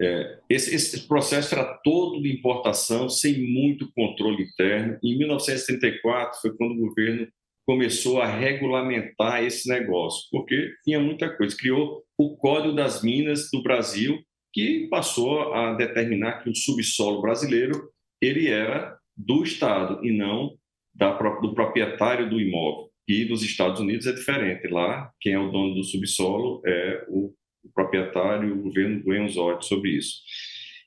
É, 0.00 0.38
esse, 0.48 0.74
esse, 0.74 1.06
processo 1.06 1.54
era 1.54 1.78
todo 1.84 2.22
de 2.22 2.32
importação, 2.32 3.08
sem 3.08 3.38
muito 3.52 3.92
controle 3.92 4.44
interno. 4.44 4.98
Em 5.04 5.18
1934 5.18 6.40
foi 6.40 6.56
quando 6.56 6.72
o 6.72 6.88
governo 6.88 7.28
começou 7.66 8.20
a 8.20 8.26
regulamentar 8.26 9.44
esse 9.44 9.68
negócio, 9.68 10.26
porque 10.30 10.72
tinha 10.84 10.98
muita 10.98 11.28
coisa. 11.36 11.54
Criou 11.56 12.02
o 12.18 12.36
Código 12.36 12.74
das 12.74 13.02
Minas 13.02 13.50
do 13.52 13.62
Brasil, 13.62 14.18
que 14.52 14.88
passou 14.88 15.52
a 15.52 15.74
determinar 15.74 16.42
que 16.42 16.50
o 16.50 16.56
subsolo 16.56 17.20
brasileiro 17.20 17.90
ele 18.20 18.48
era 18.48 18.98
do 19.16 19.42
Estado 19.42 20.04
e 20.04 20.10
não 20.10 20.56
da, 20.94 21.16
do 21.40 21.54
proprietário 21.54 22.28
do 22.28 22.40
imóvel. 22.40 22.90
E 23.06 23.24
nos 23.24 23.42
Estados 23.42 23.80
Unidos 23.80 24.06
é 24.06 24.12
diferente. 24.12 24.66
Lá, 24.68 25.10
quem 25.20 25.34
é 25.34 25.38
o 25.38 25.50
dono 25.50 25.74
do 25.74 25.84
subsolo 25.84 26.62
é 26.64 27.04
o, 27.08 27.32
o 27.64 27.72
proprietário, 27.72 28.52
o 28.52 28.62
governo 28.62 29.02
os 29.24 29.36
olhos 29.36 29.66
sobre 29.66 29.90
isso. 29.90 30.20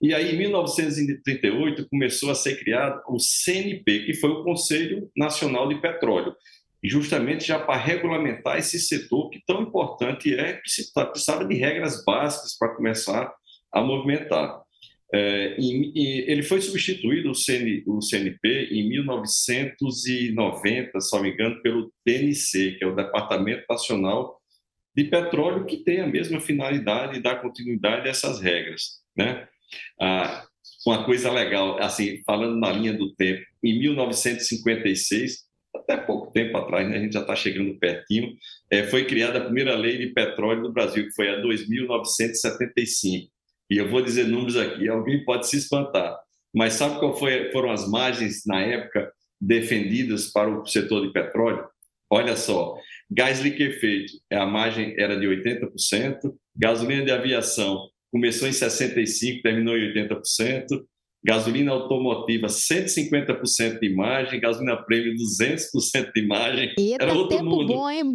E 0.01 0.13
aí, 0.13 0.36
em 0.36 0.38
1938, 0.38 1.88
começou 1.89 2.30
a 2.30 2.36
ser 2.36 2.60
criado 2.60 3.01
o 3.08 3.18
CNP, 3.20 4.06
que 4.06 4.13
foi 4.13 4.32
o 4.32 4.44
Conselho 4.44 5.10
Nacional 5.15 5.70
de 5.70 5.80
Petróleo, 5.80 6.36
justamente 6.84 7.48
já 7.48 7.58
para 7.58 7.80
regulamentar 7.80 8.58
esse 8.58 8.77
setor 8.80 9.30
que 9.30 9.42
tão 9.48 9.62
importante 9.62 10.34
é, 10.34 10.53
que 10.53 10.62
precisava 11.10 11.46
de 11.46 11.56
regras 11.56 12.03
básicas 12.03 12.58
para 12.58 12.75
começar 12.75 13.34
a 13.72 13.82
movimentar. 13.82 14.62
É, 15.13 15.56
e, 15.60 15.92
e 15.96 16.30
ele 16.30 16.44
foi 16.44 16.60
substituído, 16.60 17.32
o, 17.32 17.36
CN, 17.36 17.84
o 17.88 18.01
CNP, 18.01 18.68
em 18.72 18.89
1990, 18.89 21.00
se 21.00 21.15
não 21.15 21.24
me 21.24 21.30
engano, 21.30 21.62
pelo 21.62 21.89
DNC, 22.06 22.77
que 22.77 22.84
é 22.84 22.88
o 22.88 22.96
Departamento 22.96 23.63
Nacional 23.70 24.38
de 24.96 25.06
Petróleo, 25.06 25.66
que 25.66 25.78
tem 25.78 26.02
a 26.02 26.08
mesma 26.08 26.40
finalidade 26.40 27.14
de 27.14 27.22
dar 27.22 27.42
continuidade 27.42 28.08
a 28.08 28.12
essas 28.12 28.40
regras. 28.40 29.02
Né? 29.16 29.48
Ah, 30.00 30.46
uma 30.86 31.06
coisa 31.06 31.32
legal, 31.32 31.80
assim, 31.80 32.22
falando 32.26 32.60
na 32.60 32.72
linha 32.72 32.94
do 32.94 33.14
tempo, 33.16 33.42
em 33.64 33.80
1956, 33.80 35.44
até 35.76 35.98
pouco 35.98 36.32
tempo 36.32 36.58
atrás, 36.58 36.88
né, 36.88 36.98
a 36.98 37.00
gente 37.00 37.14
já 37.14 37.22
está 37.22 37.36
chegando 37.36 37.80
pertinho, 37.80 38.36
é, 38.70 38.84
foi 38.84 39.06
criada 39.06 39.40
a 39.40 39.46
primeira 39.46 39.76
lei 39.76 39.98
de 39.98 40.08
petróleo 40.08 40.62
do 40.64 40.74
Brasil, 40.74 41.06
que 41.06 41.16
foi 41.16 41.30
a 41.30 41.42
2.975. 41.42 43.30
E 43.70 43.78
eu 43.78 43.90
vou 43.90 44.02
dizer 44.02 44.28
números 44.28 44.58
aqui, 44.58 44.88
alguém 44.88 45.24
pode 45.24 45.48
se 45.48 45.58
espantar, 45.58 46.20
mas 46.54 46.74
sabe 46.74 47.00
qual 47.00 47.18
foi, 47.18 47.52
foram 47.52 47.72
as 47.72 47.90
margens 47.90 48.44
na 48.46 48.62
época 48.62 49.12
defendidas 49.42 50.28
para 50.32 50.50
o 50.50 50.66
setor 50.66 51.02
de 51.02 51.12
petróleo? 51.12 51.66
Olha 52.10 52.36
só, 52.36 52.78
gás 53.13 53.41
liquefeito, 53.41 54.13
a 54.32 54.46
margem 54.46 54.96
era 54.98 55.17
de 55.17 55.27
80%, 55.27 56.34
gasolina 56.55 57.03
de 57.05 57.12
aviação 57.12 57.89
começou 58.12 58.48
em 58.48 58.51
65%, 58.51 59.41
terminou 59.41 59.77
em 59.77 59.93
80%, 59.93 60.67
gasolina 61.25 61.72
automotiva 61.72 62.48
150% 62.48 63.79
de 63.79 63.88
imagem, 63.88 64.39
gasolina 64.39 64.77
prêmio 64.77 65.15
200% 65.15 66.12
de 66.13 66.22
imagem. 66.22 66.74
Eita, 66.77 67.03
Era 67.03 67.13
outro 67.13 67.38
tempo 67.38 67.50
mundo. 67.50 67.74
bom, 67.74 67.89
hein? 67.89 68.03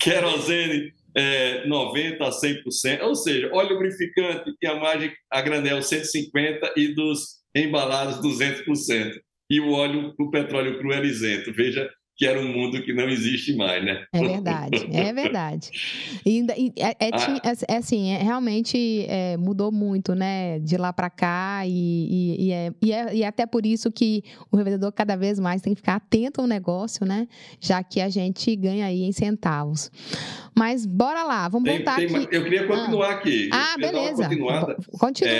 Querosene 0.00 0.92
é, 1.16 1.66
90% 1.66 2.20
a 2.20 2.30
100%, 2.30 3.02
ou 3.02 3.14
seja, 3.14 3.50
óleo 3.52 3.74
lubrificante 3.74 4.52
e 4.60 4.66
a 4.66 4.74
margem 4.74 5.12
a 5.30 5.40
granel 5.40 5.78
150% 5.78 6.72
e 6.76 6.94
dos 6.94 7.40
embalados 7.54 8.20
200%. 8.20 9.12
E 9.50 9.58
o 9.58 9.72
óleo, 9.72 10.14
o 10.18 10.30
petróleo 10.30 10.78
cru 10.78 10.92
era 10.92 11.06
isento. 11.06 11.52
Veja 11.52 11.90
que 12.20 12.26
era 12.26 12.38
um 12.38 12.52
mundo 12.52 12.82
que 12.82 12.92
não 12.92 13.08
existe 13.08 13.56
mais, 13.56 13.82
né? 13.82 14.04
É 14.12 14.20
verdade, 14.20 14.88
é 14.92 15.10
verdade. 15.10 15.70
E, 16.26 16.40
e 16.54 16.72
é, 16.76 16.90
é, 16.90 17.10
ah. 17.14 17.40
é, 17.42 17.72
é, 17.72 17.76
assim, 17.78 18.10
é, 18.10 18.18
realmente 18.18 19.06
é, 19.08 19.38
mudou 19.38 19.72
muito, 19.72 20.14
né? 20.14 20.58
De 20.58 20.76
lá 20.76 20.92
para 20.92 21.08
cá 21.08 21.62
e, 21.64 22.36
e, 22.38 22.52
é, 22.52 22.72
e, 22.82 22.92
é, 22.92 23.26
até 23.26 23.46
por 23.46 23.64
isso 23.64 23.90
que 23.90 24.22
o 24.52 24.58
revendedor 24.58 24.92
cada 24.92 25.16
vez 25.16 25.40
mais 25.40 25.62
tem 25.62 25.72
que 25.72 25.80
ficar 25.80 25.94
atento 25.94 26.42
ao 26.42 26.46
negócio, 26.46 27.06
né? 27.06 27.26
Já 27.58 27.82
que 27.82 28.02
a 28.02 28.10
gente 28.10 28.54
ganha 28.54 28.84
aí 28.84 29.00
em 29.02 29.12
centavos. 29.12 29.90
Mas 30.54 30.84
bora 30.84 31.24
lá, 31.24 31.48
vamos 31.48 31.70
tem, 31.70 31.78
voltar 31.78 31.96
tem, 31.96 32.04
aqui. 32.04 32.36
Eu 32.36 32.44
queria 32.44 32.66
continuar 32.66 33.08
ah. 33.08 33.14
aqui. 33.14 33.48
Ah, 33.50 33.76
beleza. 33.78 34.28
Continua. 34.98 35.30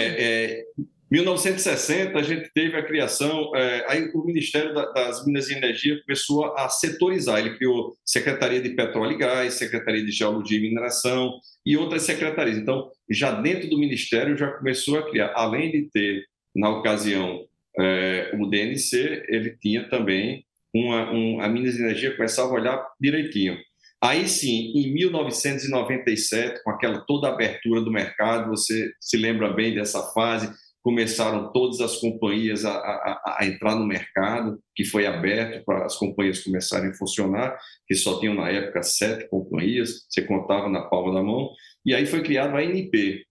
É, 1.10 1.16
1960, 1.16 2.18
a 2.18 2.22
gente 2.22 2.50
teve 2.54 2.76
a 2.76 2.84
criação, 2.84 3.54
é, 3.56 3.84
aí 3.88 4.10
o 4.14 4.24
Ministério 4.24 4.72
das 4.72 5.26
Minas 5.26 5.50
e 5.50 5.54
Energia 5.54 6.00
começou 6.02 6.56
a 6.56 6.68
setorizar. 6.68 7.40
Ele 7.40 7.56
criou 7.56 7.96
Secretaria 8.04 8.60
de 8.60 8.70
Petróleo 8.70 9.12
e 9.12 9.18
Gás, 9.18 9.54
Secretaria 9.54 10.04
de 10.04 10.12
Geologia 10.12 10.58
e 10.58 10.62
Mineração 10.62 11.38
e 11.66 11.76
outras 11.76 12.02
secretarias. 12.02 12.56
Então, 12.56 12.90
já 13.10 13.32
dentro 13.32 13.68
do 13.68 13.78
Ministério, 13.78 14.36
já 14.36 14.50
começou 14.52 14.98
a 14.98 15.10
criar, 15.10 15.32
além 15.34 15.70
de 15.72 15.90
ter, 15.90 16.24
na 16.54 16.70
ocasião, 16.70 17.44
é, 17.78 18.30
o 18.38 18.46
DNC, 18.46 19.24
ele 19.28 19.56
tinha 19.60 19.88
também 19.88 20.44
uma, 20.74 21.12
um, 21.12 21.40
a 21.40 21.48
Minas 21.48 21.76
e 21.76 21.82
Energia 21.82 22.16
começava 22.16 22.50
a 22.50 22.54
olhar 22.54 22.86
direitinho. 23.00 23.56
Aí 24.02 24.26
sim, 24.26 24.72
em 24.74 24.94
1997, 24.94 26.62
com 26.64 26.70
aquela 26.70 27.00
toda 27.00 27.28
abertura 27.28 27.82
do 27.82 27.92
mercado, 27.92 28.48
você 28.48 28.90
se 28.98 29.18
lembra 29.18 29.52
bem 29.52 29.74
dessa 29.74 30.02
fase, 30.14 30.50
começaram 30.90 31.52
todas 31.52 31.80
as 31.80 31.98
companhias 31.98 32.64
a, 32.64 32.72
a, 32.72 33.36
a, 33.38 33.46
entrar 33.46 33.76
no 33.76 33.86
mercado, 33.86 34.60
que 34.74 34.84
foi 34.84 35.06
aberto 35.06 35.64
para 35.64 35.86
as 35.86 35.96
companhias 35.96 36.42
começarem 36.42 36.90
a 36.90 36.94
funcionar, 36.94 37.56
que 37.86 37.94
só 37.94 38.18
tinham 38.18 38.34
na 38.34 38.50
época 38.50 38.82
sete 38.82 39.28
companhias, 39.28 40.04
você 40.08 40.22
contava 40.22 40.68
na 40.68 40.82
palma 40.82 41.14
da 41.14 41.22
mão, 41.22 41.52
e 41.86 41.94
aí 41.94 42.06
foi 42.06 42.24
criada 42.24 42.58
a 42.58 42.60
ANP, 42.60 43.24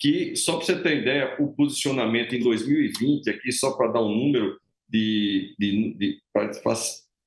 que, 0.00 0.34
só 0.34 0.56
para 0.56 0.66
você 0.66 0.82
ter 0.82 1.00
ideia, 1.00 1.36
o 1.38 1.54
posicionamento 1.54 2.34
em 2.34 2.40
2020, 2.40 3.30
aqui 3.30 3.52
só 3.52 3.76
para 3.76 3.92
dar 3.92 4.02
um 4.02 4.12
número 4.12 4.58
de, 4.88 5.54
de, 5.56 5.94
de 5.94 6.18
para 6.32 6.50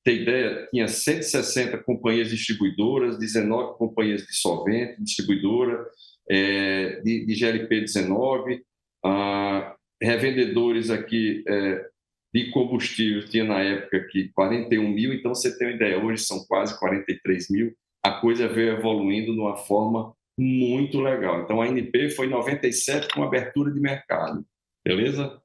ter 0.04 0.20
ideia, 0.20 0.68
tinha 0.70 0.88
160 0.88 1.78
companhias 1.78 2.28
distribuidoras, 2.28 3.18
19 3.18 3.78
companhias 3.78 4.26
de 4.26 4.34
solvente, 4.34 5.02
distribuidora, 5.02 5.86
é, 6.28 7.00
de, 7.00 7.24
de 7.24 7.34
GLP 7.34 7.80
19, 7.80 8.62
ah, 9.02 9.29
revendedores 10.02 10.90
aqui 10.90 11.44
é, 11.46 11.86
de 12.32 12.50
combustível 12.50 13.28
tinha 13.28 13.44
na 13.44 13.60
época 13.60 13.96
aqui 13.98 14.30
41 14.32 14.88
mil, 14.88 15.12
então 15.12 15.34
você 15.34 15.56
tem 15.56 15.68
uma 15.68 15.74
ideia, 15.74 16.02
hoje 16.02 16.24
são 16.24 16.44
quase 16.46 16.78
43 16.78 17.50
mil. 17.50 17.74
A 18.02 18.12
coisa 18.12 18.48
veio 18.48 18.72
evoluindo 18.72 19.32
de 19.32 19.40
uma 19.40 19.56
forma 19.56 20.14
muito 20.38 21.00
legal. 21.00 21.42
Então 21.42 21.60
a 21.60 21.68
NP 21.68 22.10
foi 22.10 22.26
97 22.28 23.08
com 23.12 23.22
abertura 23.22 23.70
de 23.70 23.80
mercado, 23.80 24.44
beleza? 24.84 25.40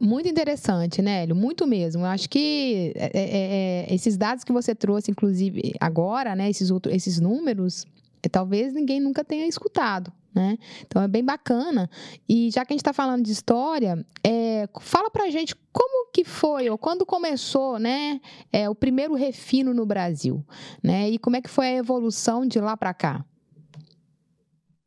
Muito 0.00 0.28
interessante, 0.28 1.02
né, 1.02 1.22
Hélio? 1.22 1.34
Muito 1.34 1.66
mesmo. 1.66 2.02
Eu 2.02 2.06
acho 2.06 2.30
que 2.30 2.92
é, 2.94 3.10
é, 3.12 3.86
é, 3.90 3.94
esses 3.94 4.16
dados 4.16 4.44
que 4.44 4.52
você 4.52 4.72
trouxe, 4.72 5.10
inclusive 5.10 5.72
agora, 5.80 6.36
né, 6.36 6.48
esses, 6.48 6.70
outros, 6.70 6.94
esses 6.94 7.18
números, 7.18 7.84
é, 8.22 8.28
talvez 8.28 8.72
ninguém 8.72 9.00
nunca 9.00 9.24
tenha 9.24 9.46
escutado, 9.48 10.12
né? 10.34 10.58
Então 10.86 11.02
é 11.02 11.08
bem 11.08 11.24
bacana. 11.24 11.88
E 12.28 12.50
já 12.50 12.64
que 12.64 12.72
a 12.72 12.74
gente 12.74 12.80
está 12.80 12.92
falando 12.92 13.22
de 13.22 13.30
história, 13.30 14.04
é, 14.24 14.68
fala 14.80 15.10
para 15.10 15.30
gente 15.30 15.54
como 15.72 16.10
que 16.12 16.24
foi 16.24 16.68
ou 16.68 16.76
quando 16.76 17.06
começou, 17.06 17.78
né, 17.78 18.20
é, 18.52 18.68
o 18.68 18.74
primeiro 18.74 19.14
refino 19.14 19.72
no 19.72 19.86
Brasil, 19.86 20.44
né? 20.82 21.10
E 21.10 21.18
como 21.18 21.36
é 21.36 21.42
que 21.42 21.50
foi 21.50 21.66
a 21.66 21.76
evolução 21.76 22.46
de 22.46 22.60
lá 22.60 22.76
para 22.76 22.92
cá? 22.92 23.24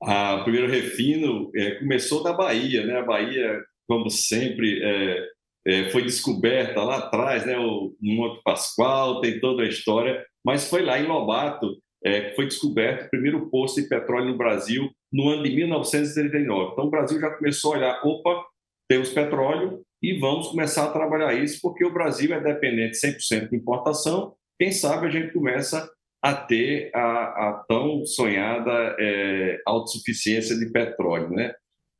Ah, 0.02 0.38
o 0.42 0.44
primeiro 0.44 0.70
refino 0.70 1.50
é, 1.56 1.72
começou 1.72 2.22
da 2.22 2.34
Bahia, 2.34 2.86
né? 2.86 3.00
A 3.00 3.06
Bahia, 3.06 3.60
como 3.88 4.10
sempre, 4.10 4.80
é, 4.84 5.28
é, 5.66 5.90
foi 5.90 6.04
descoberta 6.04 6.84
lá 6.84 6.98
atrás, 6.98 7.46
né? 7.46 7.58
O 7.58 7.96
Monte 8.00 8.42
Pascoal 8.44 9.22
tem 9.22 9.40
toda 9.40 9.64
a 9.64 9.68
história, 9.68 10.24
mas 10.46 10.70
foi 10.70 10.84
lá 10.84 11.00
em 11.00 11.08
Lobato 11.08 11.68
é, 12.04 12.34
foi 12.36 12.46
descoberto 12.46 13.06
o 13.06 13.10
primeiro 13.10 13.50
poço 13.50 13.82
de 13.82 13.88
petróleo 13.88 14.32
no 14.32 14.38
Brasil 14.38 14.90
no 15.12 15.30
ano 15.30 15.44
de 15.44 15.56
1939. 15.56 16.72
Então, 16.72 16.86
o 16.86 16.90
Brasil 16.90 17.20
já 17.20 17.30
começou 17.32 17.74
a 17.74 17.78
olhar: 17.78 18.02
opa, 18.04 18.46
temos 18.88 19.10
petróleo 19.10 19.82
e 20.02 20.20
vamos 20.20 20.48
começar 20.50 20.86
a 20.86 20.92
trabalhar 20.92 21.34
isso, 21.34 21.60
porque 21.62 21.84
o 21.84 21.94
Brasil 21.94 22.34
é 22.34 22.40
dependente 22.40 22.98
100% 22.98 23.50
de 23.50 23.56
importação. 23.56 24.36
Quem 24.60 24.72
sabe 24.72 25.08
a 25.08 25.10
gente 25.10 25.34
começa 25.34 25.90
a 26.22 26.34
ter 26.34 26.92
a, 26.94 27.50
a 27.50 27.66
tão 27.68 28.06
sonhada 28.06 28.96
é, 29.00 29.60
autossuficiência 29.66 30.58
de 30.58 30.72
petróleo. 30.72 31.30
Né? 31.30 31.54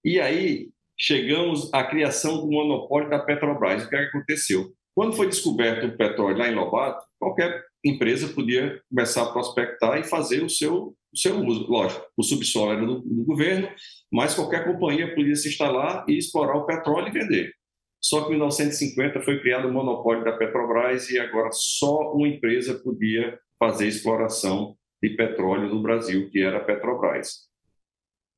E 0.04 0.20
aí 0.20 0.70
chegamos 0.98 1.72
à 1.74 1.84
criação 1.84 2.42
do 2.42 2.52
monopólio 2.52 3.10
da 3.10 3.20
Petrobras. 3.20 3.86
O 3.86 3.90
que, 3.90 3.96
é 3.96 4.04
aconteceu? 4.04 4.72
Quando 4.96 5.16
foi 5.16 5.28
descoberto 5.28 5.86
o 5.86 5.98
petróleo 5.98 6.38
lá 6.38 6.50
em 6.50 6.56
Lobato, 6.56 7.06
qualquer 7.20 7.64
empresa 7.84 8.28
podia 8.34 8.82
começar 8.90 9.24
a 9.24 9.32
prospectar 9.32 10.00
e 10.00 10.04
fazer 10.04 10.44
o 10.44 10.50
seu, 10.50 10.96
o 11.14 11.18
seu 11.18 11.40
uso. 11.44 11.70
Lógico, 11.70 12.06
o 12.16 12.24
subsolo 12.24 12.72
era 12.72 12.86
do, 12.86 13.00
do 13.02 13.24
governo, 13.26 13.70
mas 14.12 14.34
qualquer 14.34 14.66
companhia 14.66 15.14
podia 15.14 15.36
se 15.36 15.50
instalar 15.50 16.06
e 16.08 16.18
explorar 16.18 16.58
o 16.58 16.66
petróleo 16.66 17.08
e 17.08 17.12
vender. 17.12 17.54
Só 18.00 18.22
que 18.22 18.28
em 18.28 18.32
1950 18.32 19.22
foi 19.22 19.40
criado 19.42 19.68
o 19.68 19.74
monopólio 19.74 20.24
da 20.24 20.38
Petrobras 20.38 21.10
e 21.10 21.20
agora 21.20 21.50
só 21.52 22.14
uma 22.14 22.28
empresa 22.28 22.76
podia 22.76 23.38
fazer 23.60 23.88
exploração 23.88 24.78
de 25.02 25.10
petróleo 25.12 25.70
no 25.70 25.82
Brasil, 25.82 26.30
que 26.30 26.40
era 26.40 26.58
a 26.58 26.64
Petrobras. 26.64 27.48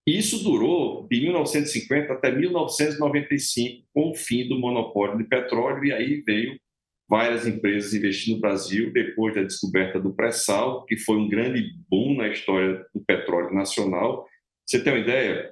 Isso 0.07 0.43
durou 0.43 1.07
de 1.07 1.21
1950 1.21 2.13
até 2.13 2.31
1995, 2.31 3.85
com 3.93 4.09
o 4.09 4.15
fim 4.15 4.47
do 4.47 4.57
monopólio 4.57 5.17
de 5.17 5.25
petróleo, 5.25 5.85
e 5.85 5.91
aí 5.91 6.21
veio 6.21 6.59
várias 7.09 7.47
empresas 7.47 7.93
investindo 7.93 8.35
no 8.35 8.41
Brasil 8.41 8.93
depois 8.93 9.33
da 9.33 9.41
descoberta 9.41 9.99
do 9.99 10.13
pré-sal, 10.13 10.85
que 10.85 10.95
foi 10.95 11.17
um 11.17 11.27
grande 11.27 11.73
boom 11.89 12.15
na 12.15 12.27
história 12.27 12.85
do 12.93 13.03
petróleo 13.03 13.53
nacional. 13.53 14.27
Você 14.65 14.83
tem 14.83 14.93
uma 14.93 14.99
ideia? 14.99 15.51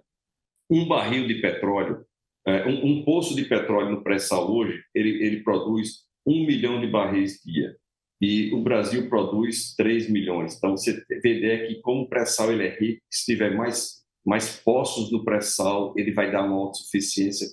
Um 0.69 0.87
barril 0.87 1.27
de 1.27 1.35
petróleo, 1.35 2.05
é, 2.45 2.65
um, 2.65 3.03
poço 3.03 3.35
de 3.35 3.45
petróleo 3.45 3.91
no 3.91 4.03
pré-sal 4.03 4.49
hoje, 4.49 4.81
ele, 4.93 5.23
ele 5.23 5.43
produz 5.43 6.05
um 6.25 6.45
milhão 6.45 6.79
de 6.79 6.87
barris 6.87 7.41
dia. 7.43 7.75
E 8.21 8.53
o 8.53 8.61
Brasil 8.61 9.09
produz 9.09 9.75
3 9.75 10.09
milhões. 10.09 10.55
Então, 10.55 10.71
você 10.71 11.03
vê 11.21 11.37
ideia 11.37 11.67
que, 11.67 11.81
como 11.81 12.03
o 12.03 12.09
pré-sal 12.09 12.51
ele 12.51 12.65
é 12.65 12.77
rico, 12.77 13.01
se 13.11 13.25
tiver 13.25 13.55
mais, 13.55 14.03
mais 14.25 14.57
poços 14.57 15.09
do 15.09 15.23
pré-sal, 15.23 15.93
ele 15.97 16.11
vai 16.11 16.31
dar 16.31 16.43
uma 16.43 16.55
autossuficiência. 16.55 17.47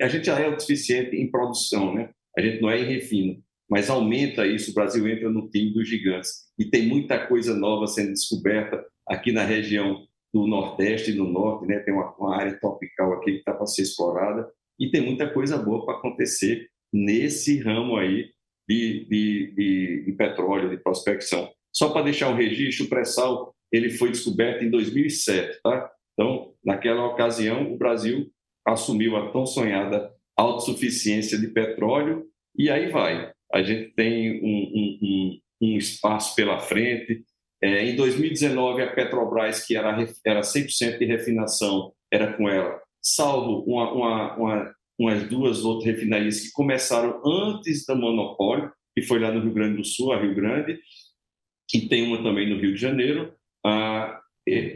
A 0.00 0.08
gente 0.08 0.26
já 0.26 0.38
é 0.38 0.46
autossuficiente 0.46 1.16
em 1.16 1.30
produção, 1.30 1.94
né? 1.94 2.10
A 2.36 2.42
gente 2.42 2.60
não 2.60 2.70
é 2.70 2.80
em 2.80 2.84
refino, 2.84 3.42
mas 3.68 3.88
aumenta 3.88 4.46
isso. 4.46 4.70
O 4.70 4.74
Brasil 4.74 5.08
entra 5.08 5.30
no 5.30 5.48
time 5.48 5.72
dos 5.72 5.88
gigantes. 5.88 6.46
E 6.58 6.64
tem 6.64 6.86
muita 6.86 7.26
coisa 7.26 7.54
nova 7.54 7.86
sendo 7.86 8.12
descoberta 8.12 8.84
aqui 9.06 9.32
na 9.32 9.44
região 9.44 10.06
do 10.32 10.46
Nordeste 10.46 11.10
e 11.10 11.14
do 11.14 11.24
Norte, 11.24 11.66
né? 11.66 11.78
Tem 11.80 11.94
uma, 11.94 12.14
uma 12.16 12.36
área 12.36 12.58
tropical 12.60 13.14
aqui 13.14 13.32
que 13.32 13.38
está 13.38 13.54
para 13.54 13.66
ser 13.66 13.82
explorada. 13.82 14.48
E 14.78 14.90
tem 14.90 15.00
muita 15.00 15.32
coisa 15.32 15.56
boa 15.56 15.84
para 15.84 15.96
acontecer 15.96 16.68
nesse 16.92 17.58
ramo 17.60 17.96
aí 17.96 18.30
de, 18.68 19.06
de, 19.08 19.54
de, 19.54 20.04
de 20.04 20.12
petróleo, 20.12 20.68
de 20.68 20.76
prospecção. 20.76 21.50
Só 21.72 21.90
para 21.90 22.02
deixar 22.02 22.28
um 22.28 22.36
registro, 22.36 22.86
o 22.86 22.88
pré-sal 22.88 23.54
ele 23.72 23.90
foi 23.90 24.10
descoberto 24.10 24.62
em 24.62 24.70
2007, 24.70 25.60
tá? 25.62 25.90
Então, 26.12 26.54
naquela 26.64 27.06
ocasião, 27.06 27.72
o 27.72 27.76
Brasil 27.76 28.30
assumiu 28.66 29.16
a 29.16 29.30
tão 29.30 29.46
sonhada 29.46 30.10
autossuficiência 30.36 31.38
de 31.38 31.48
petróleo 31.48 32.26
e 32.56 32.70
aí 32.70 32.90
vai. 32.90 33.32
A 33.52 33.62
gente 33.62 33.92
tem 33.94 34.42
um, 34.42 34.98
um, 35.02 35.38
um, 35.62 35.76
espaço 35.76 36.34
pela 36.34 36.58
frente. 36.58 37.24
É, 37.62 37.84
em 37.84 37.96
2019, 37.96 38.82
a 38.82 38.92
Petrobras, 38.92 39.64
que 39.64 39.76
era, 39.76 39.96
era 40.24 40.40
100% 40.40 40.98
de 40.98 41.04
refinação, 41.04 41.92
era 42.12 42.32
com 42.34 42.48
ela, 42.48 42.80
salvo 43.02 43.64
uma, 43.66 43.92
uma, 43.92 44.36
uma 44.36 44.76
umas 44.98 45.28
duas 45.28 45.64
outras 45.64 45.84
refinarias 45.84 46.40
que 46.40 46.52
começaram 46.52 47.20
antes 47.24 47.84
do 47.86 47.96
monopólio, 47.96 48.72
que 48.94 49.02
foi 49.02 49.18
lá 49.18 49.30
no 49.30 49.40
Rio 49.40 49.52
Grande 49.52 49.76
do 49.76 49.84
Sul, 49.84 50.12
a 50.12 50.20
Rio 50.20 50.34
Grande, 50.34 50.78
e 51.74 51.88
tem 51.88 52.06
uma 52.06 52.22
também 52.22 52.48
no 52.48 52.58
Rio 52.60 52.72
de 52.74 52.80
Janeiro. 52.80 53.34
A, 53.64 54.20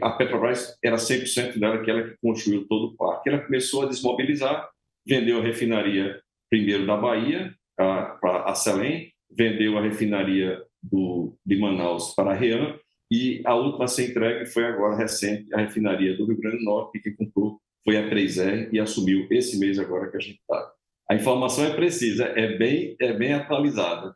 a 0.01 0.09
Petrobras 0.11 0.77
era 0.83 0.97
100% 0.97 1.57
dela, 1.57 1.75
aquela 1.75 2.03
que 2.03 2.17
construiu 2.21 2.67
todo 2.67 2.87
o 2.87 2.95
parque. 2.95 3.29
Ela 3.29 3.39
começou 3.39 3.83
a 3.83 3.87
desmobilizar, 3.87 4.69
vendeu 5.05 5.39
a 5.39 5.43
refinaria 5.43 6.21
primeiro 6.49 6.85
da 6.85 6.97
Bahia 6.97 7.53
para 7.77 8.43
a 8.45 8.55
Selem, 8.55 9.11
vendeu 9.29 9.77
a 9.77 9.81
refinaria 9.81 10.61
do, 10.83 11.37
de 11.45 11.57
Manaus 11.57 12.13
para 12.13 12.31
a 12.31 12.33
Rean, 12.33 12.77
e 13.09 13.41
a 13.45 13.55
última 13.55 13.85
a 13.85 13.87
ser 13.87 14.09
entregue 14.09 14.45
foi 14.45 14.65
agora 14.65 14.95
recente, 14.95 15.53
a 15.53 15.59
refinaria 15.59 16.15
do 16.15 16.25
Rio 16.25 16.39
Grande 16.39 16.59
do 16.59 16.63
Norte, 16.63 16.99
que 16.99 17.11
comprou 17.11 17.59
foi 17.83 17.97
a 17.97 18.09
3R 18.09 18.69
e 18.71 18.79
assumiu 18.79 19.27
esse 19.31 19.59
mês 19.59 19.79
agora 19.79 20.09
que 20.09 20.17
a 20.17 20.19
gente 20.19 20.39
está. 20.39 20.71
A 21.09 21.15
informação 21.15 21.65
é 21.65 21.75
precisa, 21.75 22.25
é 22.25 22.55
bem, 22.57 22.95
é 22.99 23.11
bem 23.11 23.33
atualizada. 23.33 24.15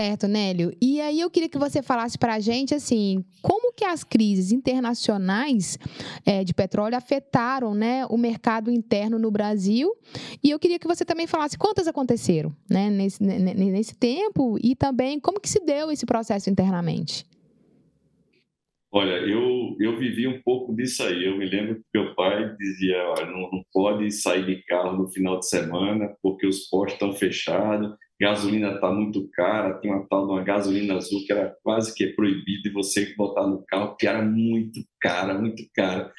Certo, 0.00 0.26
Nélio. 0.26 0.72
E 0.80 0.98
aí 0.98 1.20
eu 1.20 1.28
queria 1.28 1.46
que 1.46 1.58
você 1.58 1.82
falasse 1.82 2.16
para 2.16 2.36
a 2.36 2.40
gente, 2.40 2.74
assim, 2.74 3.22
como 3.42 3.70
que 3.70 3.84
as 3.84 4.02
crises 4.02 4.50
internacionais 4.50 5.78
é, 6.24 6.42
de 6.42 6.54
petróleo 6.54 6.96
afetaram 6.96 7.74
né, 7.74 8.06
o 8.06 8.16
mercado 8.16 8.70
interno 8.70 9.18
no 9.18 9.30
Brasil. 9.30 9.94
E 10.42 10.48
eu 10.48 10.58
queria 10.58 10.78
que 10.78 10.86
você 10.86 11.04
também 11.04 11.26
falasse 11.26 11.58
quantas 11.58 11.86
aconteceram 11.86 12.50
né, 12.68 12.88
nesse, 12.88 13.22
nesse 13.22 13.94
tempo 13.94 14.56
e 14.62 14.74
também 14.74 15.20
como 15.20 15.38
que 15.38 15.50
se 15.50 15.62
deu 15.66 15.90
esse 15.90 16.06
processo 16.06 16.48
internamente. 16.48 17.26
Olha, 18.90 19.18
eu, 19.18 19.76
eu 19.78 19.98
vivi 19.98 20.26
um 20.26 20.40
pouco 20.40 20.74
disso 20.74 21.02
aí. 21.02 21.26
Eu 21.26 21.36
me 21.36 21.44
lembro 21.44 21.74
que 21.74 21.82
meu 21.94 22.14
pai 22.14 22.56
dizia: 22.56 22.96
não, 23.26 23.50
não 23.52 23.62
pode 23.70 24.10
sair 24.10 24.46
de 24.46 24.62
carro 24.64 24.96
no 24.96 25.08
final 25.08 25.38
de 25.38 25.46
semana 25.46 26.16
porque 26.22 26.46
os 26.46 26.60
postos 26.70 26.94
estão 26.94 27.12
fechados, 27.12 27.94
gasolina 28.20 28.74
está 28.74 28.92
muito 28.92 29.28
cara. 29.30 29.80
Tinha 29.80 29.94
uma 29.94 30.06
tal 30.06 30.26
de 30.26 30.32
uma 30.32 30.44
gasolina 30.44 30.96
azul 30.96 31.24
que 31.24 31.32
era 31.32 31.56
quase 31.62 31.94
que 31.94 32.08
proibido 32.08 32.62
de 32.62 32.70
você 32.70 33.14
botar 33.16 33.46
no 33.46 33.64
carro, 33.66 33.96
que 33.96 34.06
era 34.06 34.22
muito 34.22 34.80
cara, 35.00 35.34
muito 35.34 35.62
cara. 35.74 36.12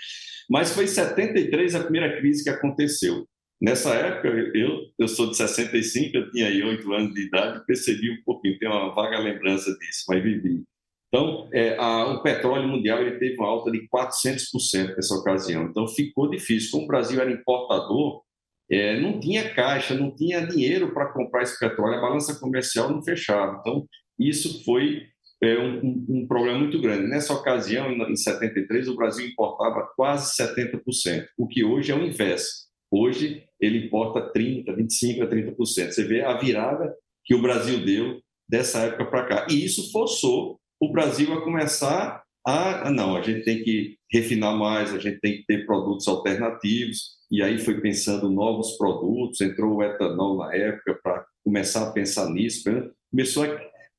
Mas 0.50 0.74
foi 0.74 0.86
em 0.86 0.88
73 0.88 1.76
a 1.76 1.84
primeira 1.84 2.18
crise 2.18 2.44
que 2.44 2.50
aconteceu. 2.50 3.28
Nessa 3.62 3.94
época, 3.94 4.28
eu, 4.28 4.88
eu 4.98 5.08
sou 5.08 5.30
de 5.30 5.38
65, 5.38 6.18
eu 6.18 6.32
tinha 6.32 6.48
aí 6.48 6.64
8 6.64 6.94
anos 6.94 7.14
de 7.14 7.28
idade, 7.28 7.64
percebi 7.68 8.10
um 8.10 8.24
pouquinho, 8.26 8.58
tenho 8.58 8.72
uma 8.72 8.96
vaga 8.96 9.20
lembrança 9.20 9.70
disso, 9.78 10.06
mas 10.10 10.24
vivi. 10.24 10.64
Então, 11.08 11.48
é, 11.54 11.78
a, 11.78 12.06
o 12.08 12.24
petróleo 12.24 12.68
mundial 12.68 13.00
ele 13.02 13.20
teve 13.20 13.36
uma 13.36 13.48
alta 13.48 13.70
de 13.70 13.88
400% 13.88 14.96
nessa 14.96 15.14
ocasião. 15.14 15.66
Então, 15.66 15.88
ficou 15.88 16.28
difícil. 16.28 16.72
Como 16.72 16.86
o 16.86 16.88
Brasil 16.88 17.22
era 17.22 17.32
importador, 17.32 18.24
é, 18.72 19.00
não 19.00 19.20
tinha 19.20 19.54
caixa, 19.54 19.94
não 19.94 20.16
tinha 20.16 20.46
dinheiro 20.46 20.94
para 20.94 21.12
comprar 21.12 21.44
esse 21.44 21.60
petróleo, 21.60 21.98
a 21.98 22.02
balança 22.02 22.40
comercial 22.40 22.90
não 22.90 23.04
fechava. 23.04 23.58
Então, 23.60 23.86
isso 24.18 24.64
foi 24.64 25.04
é, 25.44 25.60
um, 25.60 26.06
um, 26.08 26.28
problema 26.28 26.60
muito 26.60 26.80
grande. 26.80 27.08
Nessa 27.08 27.34
ocasião, 27.34 27.92
em 27.92 28.16
73, 28.16 28.88
o 28.88 28.96
Brasil 28.96 29.28
importava 29.28 29.90
quase 29.96 30.36
70%, 30.42 31.26
o 31.38 31.48
que 31.48 31.64
hoje 31.64 31.92
é 31.92 31.96
o 31.96 32.06
inverso. 32.06 32.70
Hoje, 32.90 33.44
ele 33.60 33.86
importa 33.86 34.32
30%, 34.34 34.66
25% 34.76 35.22
a 35.22 35.28
30%. 35.28 35.92
Você 35.92 36.04
vê 36.06 36.22
a 36.22 36.38
virada 36.38 36.94
que 37.26 37.36
o 37.36 37.42
Brasil 37.42 37.84
deu 37.84 38.22
dessa 38.48 38.80
época 38.80 39.06
para 39.06 39.26
cá. 39.26 39.48
E 39.50 39.66
isso 39.66 39.92
forçou 39.92 40.60
o 40.80 40.92
Brasil 40.92 41.34
a 41.34 41.42
começar 41.42 42.21
a, 42.46 42.90
não, 42.90 43.16
a 43.16 43.22
gente 43.22 43.44
tem 43.44 43.64
que 43.64 43.98
refinar 44.12 44.58
mais, 44.58 44.94
a 44.94 45.00
gente 45.00 45.20
tem 45.20 45.38
que 45.38 45.46
ter 45.46 45.66
produtos 45.66 46.08
alternativos, 46.08 47.18
e 47.32 47.42
aí 47.42 47.58
foi 47.58 47.80
pensando 47.80 48.30
novos 48.30 48.78
produtos, 48.78 49.40
entrou 49.42 49.76
o 49.76 49.84
etanol 49.84 50.38
na 50.38 50.54
época 50.56 51.00
para 51.02 51.26
começar 51.44 51.88
a 51.88 51.92
pensar 51.92 52.30
nisso, 52.30 52.70
né? 52.72 52.90
começou 53.10 53.44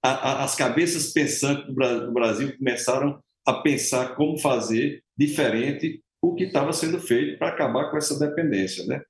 a, 0.02 0.08
a, 0.10 0.44
as 0.44 0.54
cabeças 0.54 1.12
pensantes 1.12 1.66
do 1.66 2.12
Brasil 2.12 2.56
começaram 2.58 3.22
a 3.46 3.54
pensar 3.54 4.14
como 4.16 4.38
fazer 4.38 5.02
diferente 5.16 6.02
o 6.20 6.34
que 6.34 6.44
estava 6.44 6.72
sendo 6.72 7.00
feito 7.00 7.38
para 7.38 7.48
acabar 7.48 7.90
com 7.90 7.96
essa 7.96 8.18
dependência, 8.18 8.86
né? 8.86 9.02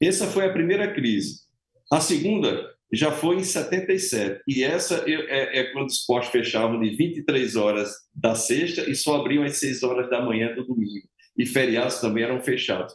Essa 0.00 0.26
foi 0.26 0.44
a 0.44 0.52
primeira 0.52 0.92
crise. 0.92 1.40
A 1.92 2.00
segunda 2.00 2.75
já 2.92 3.10
foi 3.10 3.36
em 3.36 3.44
77. 3.44 4.42
E 4.46 4.62
essa 4.62 5.04
é, 5.06 5.60
é 5.60 5.64
quando 5.72 5.88
os 5.88 6.04
postos 6.04 6.32
fechavam 6.32 6.80
de 6.80 6.90
23 6.90 7.56
horas 7.56 7.92
da 8.14 8.34
sexta 8.34 8.88
e 8.88 8.94
só 8.94 9.16
abriam 9.16 9.42
às 9.42 9.58
6 9.58 9.82
horas 9.82 10.08
da 10.08 10.24
manhã 10.24 10.54
do 10.54 10.64
domingo. 10.64 11.08
E 11.36 11.44
feriados 11.44 12.00
também 12.00 12.24
eram 12.24 12.40
fechados. 12.40 12.94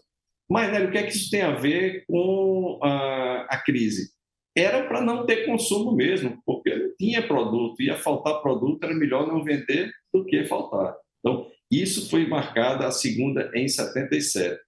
Mas, 0.50 0.70
o 0.84 0.92
que 0.92 0.98
é 0.98 1.04
que 1.04 1.14
isso 1.14 1.30
tem 1.30 1.42
a 1.42 1.56
ver 1.56 2.04
com 2.08 2.80
a, 2.84 3.48
a 3.50 3.64
crise? 3.64 4.12
Era 4.56 4.86
para 4.86 5.02
não 5.02 5.26
ter 5.26 5.46
consumo 5.46 5.96
mesmo, 5.96 6.42
porque 6.46 6.76
não 6.76 6.94
tinha 6.98 7.26
produto, 7.26 7.82
ia 7.82 7.96
faltar 7.96 8.42
produto, 8.42 8.84
era 8.84 8.94
melhor 8.94 9.28
não 9.28 9.44
vender 9.44 9.90
do 10.14 10.26
que 10.26 10.44
faltar. 10.44 10.94
Então, 11.20 11.48
isso 11.72 12.10
foi 12.10 12.28
marcada 12.28 12.86
a 12.86 12.92
segunda 12.92 13.50
em 13.56 13.68
77. 13.68 14.60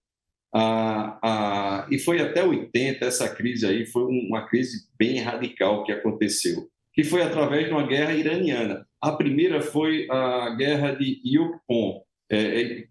Ah, 0.56 1.20
ah, 1.24 1.88
e 1.90 1.98
foi 1.98 2.22
até 2.22 2.44
80, 2.44 3.04
essa 3.04 3.28
crise 3.28 3.66
aí 3.66 3.88
foi 3.88 4.04
uma 4.04 4.48
crise 4.48 4.88
bem 5.00 5.20
radical 5.20 5.84
que 5.84 5.92
aconteceu, 5.92 6.70
que 6.94 7.04
foi 7.04 7.24
através 7.24 7.66
de 7.66 7.72
uma 7.72 7.88
guerra 7.88 8.14
iraniana. 8.14 8.86
A 9.02 9.12
primeira 9.14 9.62
foi 9.62 10.08
a 10.12 10.56
guerra 10.56 10.92
de 10.92 11.20
Yopon, 11.26 12.04
é, 12.30 12.62
é 12.62 12.88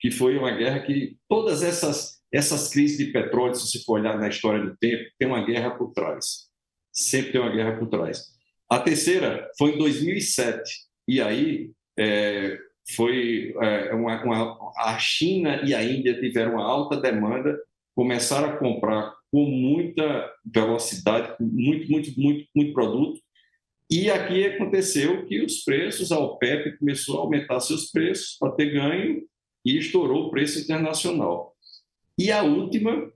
que 0.00 0.10
foi 0.10 0.38
uma 0.38 0.50
guerra 0.50 0.80
que 0.80 1.16
todas 1.28 1.62
essas, 1.62 2.22
essas 2.32 2.70
crises 2.70 2.98
de 2.98 3.12
petróleo, 3.12 3.54
se 3.54 3.68
você 3.68 3.84
for 3.84 4.00
olhar 4.00 4.18
na 4.18 4.28
história 4.28 4.64
do 4.64 4.76
tempo, 4.78 5.10
tem 5.18 5.28
uma 5.28 5.44
guerra 5.44 5.70
por 5.70 5.92
trás. 5.92 6.46
Sempre 6.92 7.32
tem 7.32 7.40
uma 7.40 7.54
guerra 7.54 7.78
por 7.78 7.88
trás. 7.88 8.24
A 8.70 8.78
terceira 8.78 9.48
foi 9.58 9.72
em 9.72 9.78
2007, 9.78 10.86
e 11.06 11.20
aí 11.20 11.70
é, 11.98 12.58
foi 12.94 13.54
é, 13.60 13.94
uma, 13.94 14.22
uma, 14.22 14.72
a 14.76 14.98
China 14.98 15.62
e 15.64 15.74
a 15.74 15.82
Índia 15.82 16.18
tiveram 16.20 16.52
uma 16.52 16.64
alta 16.64 16.96
demanda, 16.96 17.58
começaram 17.94 18.50
a 18.50 18.56
comprar 18.56 19.14
com 19.32 19.44
muita 19.44 20.32
velocidade, 20.44 21.34
muito, 21.40 21.90
muito, 21.90 22.20
muito, 22.20 22.48
muito 22.54 22.72
produto. 22.72 23.20
E 23.90 24.10
aqui 24.10 24.44
aconteceu 24.44 25.26
que 25.26 25.44
os 25.44 25.62
preços, 25.62 26.10
a 26.12 26.18
OPEP 26.18 26.78
começou 26.78 27.18
a 27.18 27.20
aumentar 27.22 27.60
seus 27.60 27.90
preços 27.90 28.36
para 28.38 28.52
ter 28.52 28.72
ganho 28.72 29.22
e 29.64 29.78
estourou 29.78 30.26
o 30.26 30.30
preço 30.30 30.60
internacional. 30.60 31.54
E 32.18 32.30
a 32.32 32.42
última, 32.42 33.12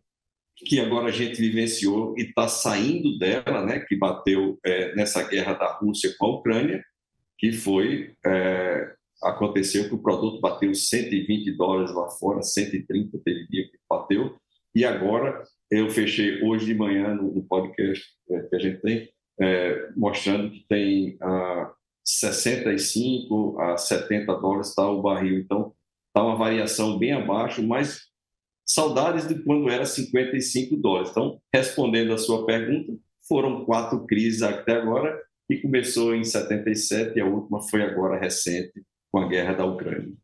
que 0.57 0.79
agora 0.79 1.09
a 1.09 1.13
gente 1.13 1.41
vivenciou 1.41 2.15
e 2.19 2.23
está 2.23 2.49
saindo 2.49 3.19
dela, 3.19 3.65
né, 3.65 3.81
que 3.81 3.97
bateu 3.97 4.59
é, 4.65 4.95
nessa 4.95 5.27
guerra 5.27 5.55
da 5.55 5.73
Rússia 5.73 6.15
com 6.19 6.27
a 6.27 6.37
Ucrânia, 6.37 6.85
que 7.39 7.53
foi 7.53 8.15
é, 8.25 8.95
aconteceu 9.23 9.89
que 9.89 9.95
o 9.95 10.03
produto 10.03 10.41
bateu 10.41 10.75
120 10.75 11.53
dólares 11.53 11.93
lá 11.95 12.09
fora, 12.11 12.43
130 12.43 13.19
teve 13.25 13.47
dia 13.49 13.65
que 13.65 13.79
bateu, 13.89 14.37
e 14.75 14.85
agora 14.85 15.43
eu 15.71 15.89
fechei 15.91 16.43
hoje 16.43 16.67
de 16.67 16.75
manhã 16.75 17.15
no, 17.15 17.35
no 17.35 17.43
podcast 17.43 18.05
é, 18.31 18.41
que 18.43 18.57
a 18.57 18.59
gente 18.59 18.81
tem, 18.81 19.09
é, 19.41 19.91
mostrando 19.97 20.51
que 20.51 20.65
tem 20.69 21.17
ah, 21.21 21.73
65 22.05 23.61
a 23.61 23.77
70 23.77 24.35
dólares 24.37 24.69
está 24.69 24.89
o 24.89 25.03
barril. 25.03 25.39
Então, 25.39 25.73
está 26.09 26.25
uma 26.25 26.37
variação 26.37 26.99
bem 26.99 27.13
abaixo, 27.13 27.63
mas 27.63 28.03
saudades 28.67 29.29
de 29.29 29.43
quando 29.43 29.69
era 29.69 29.85
55 29.85 30.77
dólares. 30.77 31.11
Então, 31.11 31.41
respondendo 31.55 32.13
a 32.13 32.19
sua 32.19 32.47
pergunta, 32.47 32.93
foram 33.29 33.65
quatro 33.65 34.07
crises 34.07 34.43
até 34.43 34.73
agora, 34.73 35.21
e 35.49 35.61
começou 35.61 36.15
em 36.15 36.23
77 36.23 37.19
e 37.19 37.21
a 37.21 37.27
última 37.27 37.61
foi 37.61 37.83
agora 37.83 38.21
recente, 38.21 38.73
com 39.11 39.19
a 39.19 39.29
guerra 39.29 39.55
da 39.55 39.65
Ucrânia. 39.65 40.15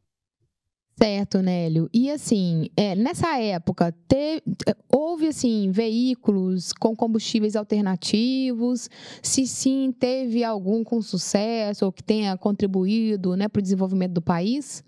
Certo, 0.98 1.42
Nélio. 1.42 1.90
E 1.92 2.10
assim, 2.10 2.70
é, 2.74 2.94
nessa 2.94 3.38
época, 3.38 3.94
teve, 4.08 4.42
houve 4.90 5.26
assim 5.28 5.70
veículos 5.70 6.72
com 6.72 6.96
combustíveis 6.96 7.54
alternativos? 7.54 8.88
Se 9.22 9.46
sim, 9.46 9.92
teve 9.92 10.42
algum 10.42 10.82
com 10.82 11.02
sucesso 11.02 11.84
ou 11.84 11.92
que 11.92 12.02
tenha 12.02 12.34
contribuído 12.38 13.36
né, 13.36 13.46
para 13.46 13.58
o 13.60 13.62
desenvolvimento 13.62 14.12
do 14.12 14.22
país? 14.22 14.82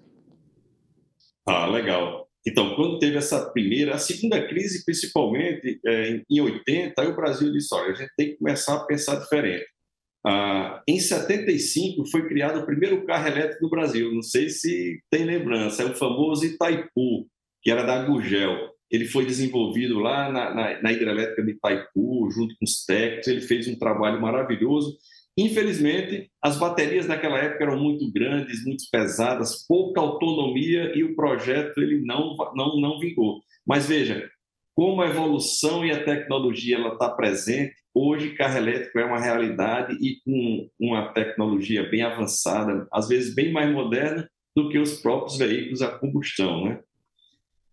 Ah, 1.46 1.66
legal. 1.66 2.26
Então, 2.46 2.74
quando 2.74 2.98
teve 2.98 3.18
essa 3.18 3.50
primeira, 3.50 3.94
a 3.94 3.98
segunda 3.98 4.46
crise, 4.48 4.86
principalmente 4.86 5.78
é, 5.86 6.22
em 6.30 6.40
80, 6.40 7.02
aí 7.02 7.08
o 7.08 7.16
Brasil 7.16 7.52
disse: 7.52 7.74
olha, 7.74 7.92
a 7.92 7.94
gente 7.94 8.12
tem 8.16 8.30
que 8.30 8.36
começar 8.36 8.76
a 8.76 8.84
pensar 8.84 9.16
diferente. 9.16 9.66
Ah, 10.30 10.82
em 10.86 11.00
75 11.00 12.04
foi 12.10 12.28
criado 12.28 12.60
o 12.60 12.66
primeiro 12.66 13.02
carro 13.06 13.28
elétrico 13.28 13.62
do 13.62 13.70
Brasil. 13.70 14.14
Não 14.14 14.20
sei 14.20 14.50
se 14.50 15.00
tem 15.10 15.24
lembrança, 15.24 15.82
é 15.82 15.86
o 15.86 15.94
famoso 15.94 16.44
Itaipu, 16.44 17.26
que 17.62 17.70
era 17.70 17.82
da 17.82 18.04
Gugel. 18.04 18.68
Ele 18.90 19.06
foi 19.06 19.24
desenvolvido 19.24 19.98
lá 19.98 20.30
na, 20.30 20.54
na, 20.54 20.82
na 20.82 20.92
hidrelétrica 20.92 21.42
de 21.42 21.52
Itaipu, 21.52 22.30
junto 22.30 22.54
com 22.58 22.64
os 22.66 22.84
técnicos. 22.84 23.26
Ele 23.26 23.40
fez 23.40 23.68
um 23.68 23.78
trabalho 23.78 24.20
maravilhoso. 24.20 24.98
Infelizmente, 25.34 26.30
as 26.42 26.58
baterias 26.58 27.06
naquela 27.06 27.38
época 27.38 27.64
eram 27.64 27.82
muito 27.82 28.12
grandes, 28.12 28.62
muito 28.66 28.84
pesadas, 28.92 29.64
pouca 29.66 29.98
autonomia 29.98 30.92
e 30.94 31.04
o 31.04 31.16
projeto 31.16 31.78
ele 31.78 32.04
não 32.04 32.36
não 32.54 32.78
não 32.78 33.00
vingou. 33.00 33.40
Mas 33.66 33.86
veja, 33.86 34.28
como 34.74 35.00
a 35.00 35.08
evolução 35.08 35.86
e 35.86 35.90
a 35.90 36.04
tecnologia 36.04 36.76
ela 36.76 36.92
está 36.92 37.08
presente, 37.08 37.74
Hoje, 38.00 38.36
carro 38.36 38.58
elétrico 38.58 38.96
é 39.00 39.04
uma 39.04 39.18
realidade 39.18 39.92
e 40.00 40.20
com 40.24 40.70
uma 40.78 41.12
tecnologia 41.12 41.82
bem 41.90 42.02
avançada, 42.02 42.86
às 42.92 43.08
vezes 43.08 43.34
bem 43.34 43.50
mais 43.50 43.72
moderna 43.72 44.30
do 44.54 44.68
que 44.68 44.78
os 44.78 45.00
próprios 45.00 45.36
veículos 45.36 45.82
a 45.82 45.98
combustão, 45.98 46.64
né? 46.64 46.80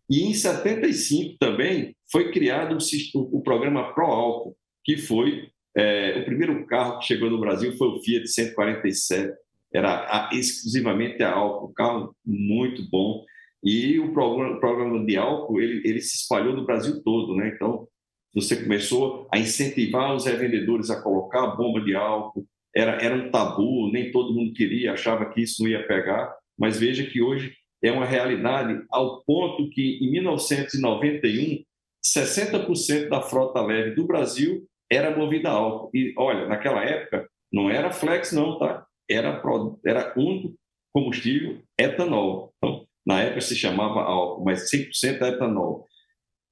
E 0.09 0.23
em 0.23 0.33
75 0.33 1.37
também 1.39 1.95
foi 2.11 2.31
criado 2.31 2.75
o, 3.13 3.37
o 3.37 3.43
programa 3.43 3.93
Pro 3.93 4.07
Álcool, 4.07 4.57
que 4.83 4.97
foi 4.97 5.47
é, 5.77 6.17
o 6.21 6.25
primeiro 6.25 6.65
carro 6.65 6.97
que 6.97 7.05
chegou 7.05 7.29
no 7.29 7.39
Brasil 7.39 7.77
foi 7.77 7.89
o 7.89 8.01
Fiat 8.01 8.27
147, 8.27 9.31
era 9.71 10.27
exclusivamente 10.33 11.21
a 11.21 11.33
álcool, 11.33 11.71
carro 11.71 12.15
muito 12.25 12.81
bom. 12.89 13.23
E 13.63 13.99
o 13.99 14.11
programa, 14.11 14.59
programa 14.59 15.05
de 15.05 15.17
álcool 15.17 15.61
ele, 15.61 15.87
ele 15.87 16.01
se 16.01 16.17
espalhou 16.17 16.55
no 16.55 16.65
Brasil 16.65 17.03
todo, 17.03 17.35
né? 17.35 17.51
Então 17.53 17.87
você 18.35 18.61
começou 18.61 19.27
a 19.31 19.39
incentivar 19.39 20.13
os 20.13 20.25
revendedores 20.25 20.89
a 20.89 21.01
colocar 21.01 21.43
a 21.43 21.55
bomba 21.55 21.79
de 21.79 21.95
álcool, 21.95 22.45
era, 22.75 23.01
era 23.01 23.15
um 23.15 23.31
tabu, 23.31 23.89
nem 23.91 24.11
todo 24.11 24.33
mundo 24.33 24.53
queria, 24.53 24.91
achava 24.91 25.29
que 25.29 25.41
isso 25.41 25.63
não 25.63 25.69
ia 25.69 25.87
pegar, 25.87 26.35
mas 26.59 26.77
veja 26.77 27.05
que 27.05 27.21
hoje 27.21 27.53
é 27.81 27.91
uma 27.91 28.05
realidade 28.05 28.83
ao 28.91 29.23
ponto 29.23 29.69
que, 29.69 29.99
em 30.01 30.11
1991, 30.11 31.63
60% 32.05 33.09
da 33.09 33.21
frota 33.21 33.61
leve 33.61 33.91
do 33.91 34.05
Brasil 34.05 34.67
era 34.91 35.15
movida 35.15 35.49
a 35.49 35.53
álcool. 35.53 35.89
E, 35.93 36.13
olha, 36.17 36.47
naquela 36.47 36.83
época, 36.83 37.27
não 37.51 37.69
era 37.69 37.91
flex 37.91 38.31
não, 38.31 38.59
tá? 38.59 38.85
Era, 39.09 39.41
era 39.85 40.13
único 40.17 40.55
combustível 40.93 41.61
etanol. 41.79 42.53
Então, 42.57 42.85
na 43.05 43.21
época 43.21 43.41
se 43.41 43.55
chamava 43.55 44.01
álcool, 44.01 44.43
mas 44.43 44.69
100% 44.71 45.21
é 45.21 45.27
etanol. 45.29 45.87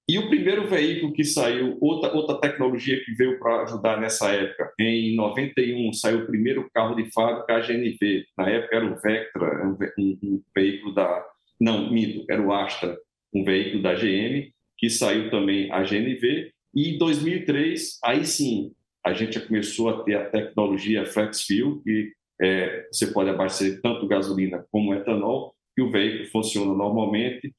E 0.08 0.18
o 0.18 0.28
primeiro 0.28 0.68
veículo 0.68 1.13
que 1.13 1.24
saiu, 1.24 1.78
outra, 1.80 2.13
outra 2.13 2.38
tecnologia 2.38 3.02
que 3.06 3.13
veio 3.13 3.39
para 3.39 3.63
ajudar 3.63 4.02
nessa 4.02 4.32
época, 4.32 4.74
em 4.78 5.16
91 5.16 5.94
saiu 5.94 6.20
o 6.20 6.26
primeiro 6.26 6.70
carro 6.74 6.94
de 6.96 7.10
fábrica, 7.12 7.56
a 7.56 7.62
GNV. 7.62 8.26
Na 8.38 8.50
época 8.50 8.76
era 8.76 8.86
o 8.86 9.00
Vectra, 9.00 9.66
um, 9.66 9.78
um, 9.98 10.20
um 10.22 10.44
veículo 10.54 10.94
da. 10.94 11.26
Não, 11.60 11.89
minto, 11.89 12.26
era 12.30 12.42
o 12.42 12.52
Astra, 12.52 12.98
um 13.34 13.46
veículo 13.46 13.82
da 13.82 13.94
GM, 13.94 14.52
que 14.78 14.89
saiu 14.89 15.30
também 15.30 15.72
a 15.72 15.82
GNV. 15.84 16.52
E 16.76 16.96
em 16.96 16.98
2003, 16.98 18.00
aí 18.04 18.26
sim, 18.26 18.74
a 19.06 19.13
gente 19.13 19.39
começou 19.39 19.89
a 19.89 20.04
ter 20.04 20.16
a 20.16 20.30
tecnologia 20.30 21.06
Flex 21.06 21.46
Fuel, 21.46 21.82
que 21.82 22.12
é, 22.42 22.88
você 22.92 23.08
pode 23.08 23.30
abastecer 23.30 23.82
tanto 23.82 24.08
gasolina 24.08 24.66
como 24.70 24.94
etanol, 24.94 25.56
e 25.78 25.82
o 25.82 25.89
veículo 25.89 26.30
funciona 26.30 26.74
normalmente 26.74 27.54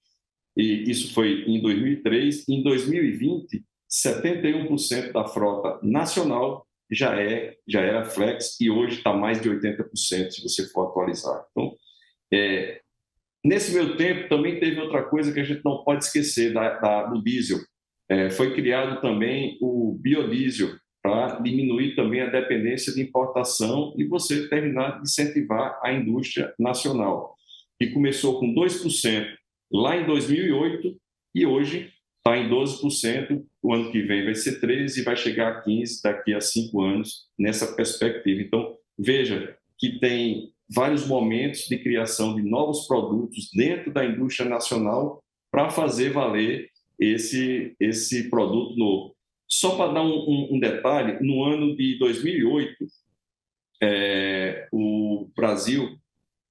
e 0.57 0.91
isso 0.91 1.13
foi 1.13 1.45
em 1.47 1.61
2003. 1.61 2.49
Em 2.49 2.63
2020, 2.63 3.65
71% 3.91 5.13
da 5.13 5.25
frota 5.27 5.79
nacional 5.83 6.67
já 6.91 7.21
é 7.21 7.57
já 7.67 7.81
era 7.81 8.05
flex 8.05 8.61
e 8.61 8.71
hoje 8.71 8.99
está 8.99 9.13
mais 9.13 9.41
de 9.41 9.49
80% 9.49 10.31
se 10.31 10.43
você 10.43 10.69
for 10.69 10.89
atualizar. 10.89 11.45
Então, 11.51 11.77
é, 12.33 12.81
nesse 13.45 13.73
meu 13.75 13.97
tempo 13.97 14.29
também 14.29 14.61
teve 14.61 14.81
outra 14.81 15.03
coisa 15.03 15.33
que 15.33 15.41
a 15.41 15.45
gente 15.45 15.63
não 15.65 15.83
pode 15.83 16.05
esquecer 16.05 16.53
da, 16.53 16.79
da 16.79 17.07
do 17.07 17.23
diesel. 17.23 17.59
É, 18.09 18.31
foi 18.31 18.55
criado 18.55 19.01
também 19.01 19.57
o 19.61 19.97
biodiesel 20.01 20.77
para 21.03 21.39
diminuir 21.41 21.95
também 21.95 22.21
a 22.21 22.31
dependência 22.31 22.93
de 22.93 23.03
importação 23.03 23.95
e 23.97 24.05
você 24.05 24.49
terminar 24.49 24.97
de 24.97 25.03
incentivar 25.03 25.79
a 25.83 25.93
indústria 25.93 26.55
nacional, 26.59 27.35
que 27.79 27.91
começou 27.91 28.41
com 28.41 28.55
2% 28.55 29.27
lá 29.75 29.97
em 29.97 30.07
2008 30.07 30.97
e 31.35 31.45
hoje 31.45 31.93
está 32.19 32.39
em 32.39 32.49
12%. 32.49 33.45
O 33.61 33.75
ano 33.75 33.91
que 33.91 34.03
vem 34.03 34.25
vai 34.25 34.35
ser 34.37 34.61
13% 34.61 34.99
e 34.99 35.03
vai 35.03 35.17
chegar 35.17 35.49
a 35.49 35.65
15% 35.65 36.01
daqui 36.05 36.33
a 36.33 36.41
cinco 36.41 36.81
anos 36.81 37.29
nessa 37.37 37.75
perspectiva. 37.75 38.41
Então, 38.41 38.77
veja 38.97 39.57
que 39.77 39.99
tem 39.99 40.53
vários 40.73 41.07
momentos 41.07 41.67
de 41.67 41.77
criação 41.79 42.37
de 42.37 42.43
novos 42.43 42.87
produtos 42.87 43.51
dentro 43.53 43.93
da 43.93 44.05
indústria 44.05 44.49
nacional 44.49 45.23
para 45.51 45.69
fazer 45.71 46.11
valer 46.11 46.71
esse, 46.99 47.75
esse 47.81 48.31
produto 48.31 48.77
novo. 48.77 49.17
Só 49.49 49.77
para 49.77 49.93
dar 49.93 50.03
um, 50.03 50.15
um, 50.15 50.49
um, 50.53 50.61
detalhe, 50.61 51.19
no 51.21 51.43
ano 51.45 51.77
de 51.77 51.99
2008, 51.99 52.87
é, 53.83 54.69
o 54.73 55.29
Brasil 55.37 55.99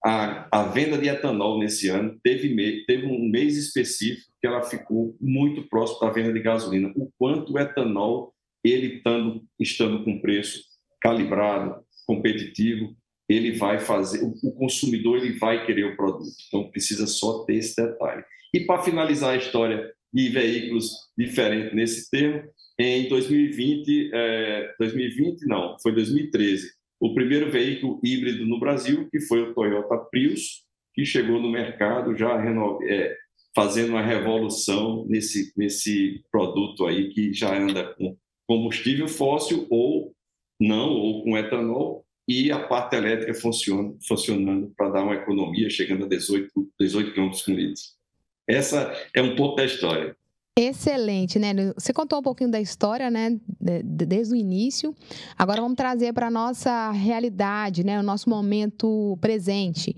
a, 0.05 0.47
a 0.51 0.63
venda 0.63 0.97
de 0.97 1.07
etanol 1.07 1.59
nesse 1.59 1.87
ano 1.87 2.19
teve, 2.21 2.53
me, 2.53 2.85
teve 2.85 3.05
um 3.05 3.29
mês 3.29 3.55
específico 3.55 4.31
que 4.41 4.47
ela 4.47 4.61
ficou 4.61 5.15
muito 5.21 5.67
próximo 5.69 6.01
da 6.01 6.09
venda 6.09 6.33
de 6.33 6.41
gasolina. 6.41 6.91
O 6.95 7.09
quanto 7.17 7.53
o 7.53 7.59
etanol, 7.59 8.33
ele 8.63 8.97
estando, 8.97 9.43
estando 9.57 10.03
com 10.03 10.19
preço 10.19 10.61
calibrado, 11.01 11.81
competitivo, 12.05 12.93
ele 13.29 13.53
vai 13.53 13.79
fazer, 13.79 14.21
o, 14.21 14.51
consumidor 14.51 15.17
ele 15.17 15.37
vai 15.37 15.65
querer 15.65 15.85
o 15.85 15.95
produto. 15.95 16.35
Então 16.47 16.69
precisa 16.69 17.07
só 17.07 17.45
ter 17.45 17.55
esse 17.55 17.75
detalhe. 17.75 18.23
E 18.53 18.59
para 18.61 18.83
finalizar 18.83 19.33
a 19.33 19.37
história 19.37 19.89
de 20.13 20.29
veículos 20.29 20.91
diferentes 21.17 21.73
nesse 21.73 22.09
termo, 22.09 22.43
em 22.77 23.07
2020, 23.07 24.11
é, 24.13 24.73
2020 24.77 25.47
não, 25.47 25.77
foi 25.81 25.93
2013, 25.93 26.71
o 27.03 27.13
primeiro 27.13 27.51
veículo 27.51 27.99
híbrido 28.01 28.45
no 28.45 28.57
Brasil, 28.57 29.09
que 29.11 29.19
foi 29.19 29.41
o 29.41 29.53
Toyota 29.53 29.97
Prius, 30.09 30.63
que 30.93 31.03
chegou 31.03 31.37
no 31.37 31.51
mercado 31.51 32.15
já 32.15 32.41
é, 32.87 33.17
fazendo 33.53 33.89
uma 33.89 34.01
revolução 34.01 35.05
nesse, 35.09 35.51
nesse 35.57 36.23
produto 36.31 36.85
aí 36.85 37.09
que 37.09 37.33
já 37.33 37.59
anda 37.59 37.93
com 37.95 38.15
combustível 38.47 39.09
fóssil 39.09 39.67
ou 39.69 40.15
não, 40.57 40.91
ou 40.91 41.25
com 41.25 41.37
etanol, 41.37 42.05
e 42.25 42.53
a 42.53 42.59
parte 42.59 42.95
elétrica 42.95 43.33
funciona, 43.33 43.93
funcionando 44.07 44.73
para 44.77 44.91
dar 44.91 45.03
uma 45.03 45.15
economia, 45.15 45.69
chegando 45.69 46.05
a 46.05 46.07
18, 46.07 46.49
18 46.79 47.13
km 47.13 47.31
por 47.31 47.53
litro. 47.53 47.83
Essa 48.47 48.93
é 49.13 49.21
um 49.21 49.35
pouco 49.35 49.57
da 49.57 49.65
história. 49.65 50.15
Excelente, 50.55 51.39
né? 51.39 51.51
Você 51.75 51.91
contou 51.91 52.19
um 52.19 52.21
pouquinho 52.21 52.51
da 52.51 52.61
história, 52.61 53.09
né? 53.09 53.39
Desde 53.83 54.35
o 54.35 54.37
início. 54.37 54.93
Agora 55.35 55.59
vamos 55.59 55.75
trazer 55.75 56.13
para 56.13 56.27
a 56.27 56.31
nossa 56.31 56.91
realidade, 56.91 57.83
né? 57.83 57.99
O 57.99 58.03
nosso 58.03 58.29
momento 58.29 59.17
presente. 59.19 59.95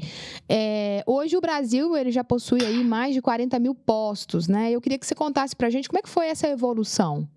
É, 0.48 1.04
hoje 1.06 1.36
o 1.36 1.42
Brasil 1.42 1.98
ele 1.98 2.10
já 2.10 2.24
possui 2.24 2.64
aí 2.64 2.86
mais 2.86 3.14
de 3.14 3.22
40 3.22 3.60
mil 3.60 3.76
postos, 3.76 4.48
né? 4.48 4.72
Eu 4.72 4.80
queria 4.80 4.98
que 4.98 5.06
você 5.06 5.14
contasse 5.14 5.54
para 5.54 5.68
a 5.68 5.70
gente 5.70 5.90
como 5.90 6.00
é 6.00 6.02
que 6.02 6.08
foi 6.08 6.28
essa 6.28 6.48
evolução. 6.48 7.28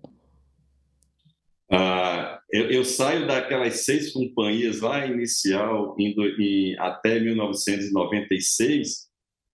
Ah, 1.69 2.39
eu, 2.49 2.71
eu, 2.71 2.85
saio 2.85 3.27
daquelas 3.27 3.83
seis 3.83 4.13
companhias 4.13 4.79
lá 4.79 5.05
inicial 5.05 5.93
em, 5.99 6.15
em, 6.39 6.79
até 6.79 7.19
1996 7.19 9.09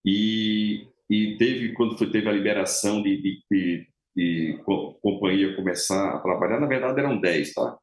e, 0.05 0.87
e 1.09 1.37
teve 1.37 1.73
quando 1.73 1.97
foi, 1.97 2.09
teve 2.11 2.27
a 2.27 2.31
liberação 2.31 3.01
de, 3.01 3.21
de, 3.21 3.43
de, 3.51 3.87
de, 4.15 4.63
companhia 5.01 5.55
começar 5.55 6.15
a 6.15 6.19
trabalhar, 6.19 6.59
na 6.59 6.67
verdade 6.67 6.99
eram 6.99 7.19
10, 7.19 7.53
tá? 7.53 7.77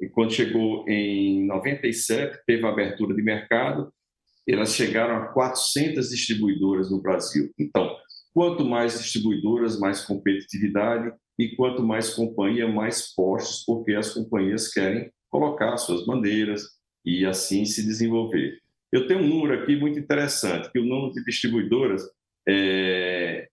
E 0.00 0.08
quando 0.08 0.32
chegou 0.32 0.88
em 0.88 1.46
97, 1.46 2.40
teve 2.46 2.64
a 2.64 2.70
abertura 2.70 3.14
de 3.14 3.22
mercado, 3.22 3.92
elas 4.48 4.74
chegaram 4.74 5.16
a 5.16 5.26
400 5.26 6.08
distribuidoras 6.08 6.90
no 6.90 7.02
Brasil. 7.02 7.50
Então, 7.58 7.94
quanto 8.32 8.64
mais 8.64 8.98
distribuidoras, 8.98 9.78
mais 9.78 10.02
competitividade, 10.02 11.12
e 11.38 11.56
quanto 11.56 11.82
mais 11.82 12.12
companhia, 12.12 12.68
mais 12.68 13.14
postos, 13.14 13.64
porque 13.64 13.94
as 13.94 14.12
companhias 14.12 14.68
querem 14.68 15.10
colocar 15.30 15.76
suas 15.78 16.04
bandeiras 16.04 16.62
e 17.04 17.24
assim 17.24 17.64
se 17.64 17.82
desenvolver. 17.82 18.58
Eu 18.92 19.06
tenho 19.06 19.20
um 19.20 19.26
número 19.26 19.62
aqui 19.62 19.74
muito 19.74 19.98
interessante, 19.98 20.70
que 20.70 20.78
o 20.78 20.84
número 20.84 21.12
de 21.12 21.24
distribuidoras 21.24 22.02
é, 22.50 23.48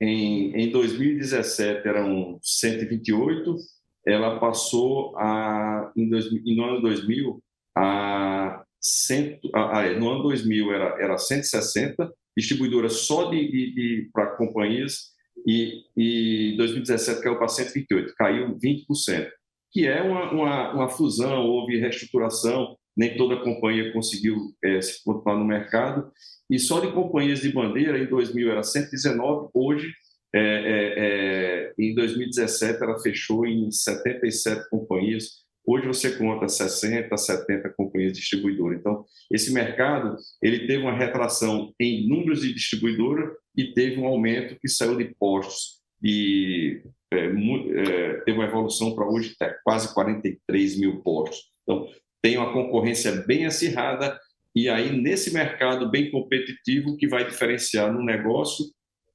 em, 0.00 0.52
em 0.64 0.70
2017 0.70 1.86
eram 1.86 2.38
128, 2.42 3.56
ela 4.04 4.40
passou 4.40 5.16
a, 5.16 5.92
em, 5.96 6.08
dois, 6.08 6.26
no 6.44 6.64
ano 6.64 6.82
2000 6.82 7.42
a, 7.76 8.64
cento, 8.80 9.48
a, 9.54 9.80
a, 9.80 9.92
no 9.92 10.10
ano 10.10 10.24
2000 10.24 10.72
era, 10.72 11.02
era 11.02 11.18
160 11.18 12.12
distribuidoras 12.36 12.94
só 12.94 13.30
de, 13.30 13.48
de, 13.48 13.74
de 13.74 14.10
para 14.12 14.36
companhias 14.36 15.12
e, 15.46 15.84
em 15.96 16.56
2017 16.56 17.22
caiu 17.22 17.38
para 17.38 17.48
128, 17.48 18.14
caiu 18.16 18.58
20%, 18.58 19.30
que 19.70 19.86
é 19.86 20.02
uma, 20.02 20.32
uma, 20.32 20.72
uma 20.74 20.88
fusão, 20.88 21.46
houve 21.46 21.78
reestruturação, 21.78 22.76
nem 22.96 23.16
toda 23.16 23.42
companhia 23.42 23.92
conseguiu 23.92 24.36
é, 24.64 24.80
se 24.80 25.02
continuar 25.04 25.38
no 25.38 25.44
mercado, 25.44 26.10
e 26.52 26.58
só 26.58 26.80
de 26.80 26.92
companhias 26.92 27.40
de 27.40 27.50
bandeira, 27.50 27.98
em 27.98 28.06
2000 28.06 28.50
era 28.50 28.62
119, 28.62 29.48
hoje, 29.54 29.90
é, 30.34 30.40
é, 30.40 30.94
é, 30.98 31.74
em 31.78 31.94
2017, 31.94 32.82
ela 32.82 33.00
fechou 33.00 33.46
em 33.46 33.70
77 33.70 34.68
companhias, 34.68 35.42
Hoje 35.64 35.86
você 35.86 36.16
conta 36.18 36.48
60, 36.48 37.16
70 37.16 37.70
companhias 37.76 38.12
distribuidoras. 38.14 38.80
Então, 38.80 39.04
esse 39.30 39.52
mercado 39.52 40.16
ele 40.42 40.66
teve 40.66 40.82
uma 40.82 40.96
retração 40.96 41.72
em 41.78 42.08
números 42.08 42.40
de 42.40 42.52
distribuidora 42.52 43.32
e 43.56 43.72
teve 43.72 44.00
um 44.00 44.06
aumento 44.06 44.58
que 44.58 44.68
saiu 44.68 44.96
de 44.96 45.14
postos 45.14 45.80
e 46.02 46.82
é, 47.12 47.26
é, 47.26 48.14
teve 48.24 48.38
uma 48.38 48.46
evolução 48.46 48.94
para 48.96 49.08
hoje 49.08 49.36
até 49.38 49.56
quase 49.62 49.94
43 49.94 50.80
mil 50.80 51.00
postos. 51.00 51.42
Então, 51.62 51.86
tem 52.20 52.36
uma 52.36 52.52
concorrência 52.52 53.12
bem 53.24 53.46
acirrada 53.46 54.18
e 54.54 54.68
aí 54.68 54.90
nesse 54.92 55.32
mercado 55.32 55.90
bem 55.90 56.10
competitivo 56.10 56.96
que 56.96 57.08
vai 57.08 57.26
diferenciar 57.26 57.92
no 57.92 58.04
negócio 58.04 58.66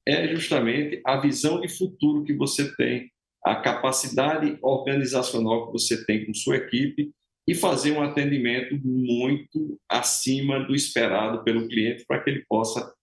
é 0.06 0.28
justamente 0.28 1.02
a 1.06 1.20
visão 1.20 1.60
de 1.60 1.68
futuro 1.68 2.24
que 2.24 2.34
você 2.34 2.76
tem 2.76 3.10
a 3.46 3.56
capacidade 3.56 4.58
organizacional 4.62 5.68
que 5.68 5.74
você 5.74 6.06
tem 6.06 6.26
com 6.26 6.34
sua 6.34 6.58
equipe 6.58 7.12
e 7.48 7.56
fazer 7.56 7.92
um 7.92 8.02
atendimento 8.02 8.78
muito 8.84 9.80
acima 9.90 10.60
do 10.66 10.76
esperado 10.76 11.44
pelo 11.44 11.68
cliente 11.68 12.04
para 12.06 12.22
que 12.22 12.30
ele 12.30 12.46
possa 12.48 12.94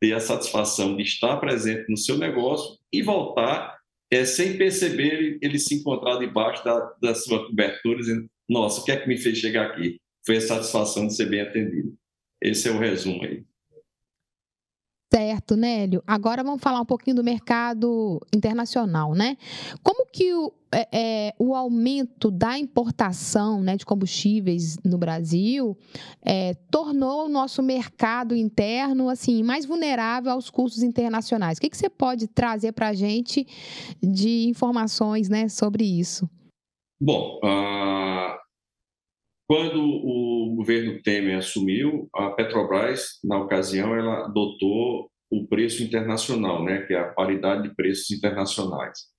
ter 0.00 0.12
a 0.12 0.20
satisfação 0.20 0.96
de 0.96 1.02
estar 1.02 1.38
presente 1.38 1.88
no 1.88 1.96
seu 1.96 2.18
negócio 2.18 2.78
e 2.92 3.02
voltar 3.02 3.78
é, 4.10 4.24
sem 4.24 4.58
perceber 4.58 5.38
ele, 5.40 5.58
se 5.58 5.76
encontrar 5.76 6.18
debaixo 6.18 6.62
da, 6.64 6.94
da 7.00 7.14
sua 7.14 7.46
cobertura 7.46 7.98
dizendo, 7.98 8.28
nossa, 8.48 8.80
o 8.80 8.84
que 8.84 8.92
é 8.92 8.96
que 8.96 9.08
me 9.08 9.16
fez 9.16 9.38
chegar 9.38 9.66
aqui? 9.66 9.98
Foi 10.26 10.38
a 10.38 10.40
satisfação 10.40 11.06
de 11.06 11.14
ser 11.14 11.28
bem 11.28 11.40
atendido. 11.40 11.94
Esse 12.40 12.68
é 12.68 12.72
o 12.72 12.78
resumo 12.78 13.22
aí. 13.24 13.44
Certo, 15.14 15.54
Nélio. 15.54 16.02
Agora 16.04 16.42
vamos 16.42 16.60
falar 16.60 16.80
um 16.80 16.84
pouquinho 16.84 17.14
do 17.14 17.22
mercado 17.22 18.20
internacional, 18.34 19.14
né? 19.14 19.36
Como 19.80 20.06
que 20.06 20.34
o, 20.34 20.52
é, 20.72 20.88
é, 20.92 21.34
o 21.38 21.54
aumento 21.54 22.32
da 22.32 22.58
importação 22.58 23.62
né, 23.62 23.76
de 23.76 23.86
combustíveis 23.86 24.76
no 24.84 24.98
Brasil 24.98 25.78
é, 26.20 26.54
tornou 26.68 27.26
o 27.26 27.28
nosso 27.28 27.62
mercado 27.62 28.34
interno 28.34 29.08
assim 29.08 29.44
mais 29.44 29.64
vulnerável 29.64 30.32
aos 30.32 30.50
custos 30.50 30.82
internacionais? 30.82 31.58
O 31.58 31.60
que, 31.60 31.70
que 31.70 31.76
você 31.76 31.88
pode 31.88 32.26
trazer 32.26 32.72
para 32.72 32.88
a 32.88 32.94
gente 32.94 33.46
de 34.02 34.48
informações 34.48 35.28
né, 35.28 35.48
sobre 35.48 35.84
isso? 35.84 36.28
Bom, 37.00 37.38
uh, 37.44 38.43
quando 39.46 39.80
o 39.82 40.54
governo 40.56 41.02
Temer 41.02 41.38
assumiu, 41.38 42.08
a 42.14 42.30
Petrobras, 42.30 43.18
na 43.22 43.38
ocasião, 43.38 43.94
ela 43.94 44.26
adotou 44.26 45.10
o 45.30 45.46
preço 45.46 45.82
internacional, 45.82 46.64
né, 46.64 46.82
que 46.82 46.94
é 46.94 46.98
a 46.98 47.12
paridade 47.12 47.68
de 47.68 47.74
preços 47.74 48.10
internacionais. 48.10 49.14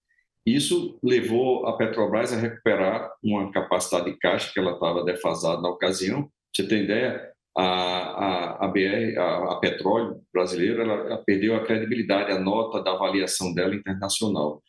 Isso 0.45 0.97
levou 1.03 1.67
a 1.67 1.75
Petrobras 1.75 2.31
a 2.31 2.38
recuperar 2.38 3.11
uma 3.23 3.51
capacidade 3.51 4.11
de 4.11 4.17
caixa 4.17 4.51
que 4.53 4.59
ela 4.59 4.73
estava 4.73 5.03
defasada 5.03 5.61
na 5.61 5.69
ocasião. 5.69 6.29
Você 6.55 6.67
tem 6.67 6.83
ideia? 6.83 7.31
A, 7.57 7.63
a, 7.63 8.65
a 8.65 8.67
BR, 8.67 9.17
a, 9.17 9.53
a 9.53 9.59
petróleo 9.59 10.21
brasileira, 10.33 10.83
ela, 10.83 10.93
ela 10.93 11.23
perdeu 11.23 11.55
a 11.55 11.63
credibilidade, 11.63 12.31
a 12.31 12.39
nota 12.39 12.83
da 12.83 12.91
avaliação 12.91 13.53
dela 13.53 13.73
internacional. 13.73 14.61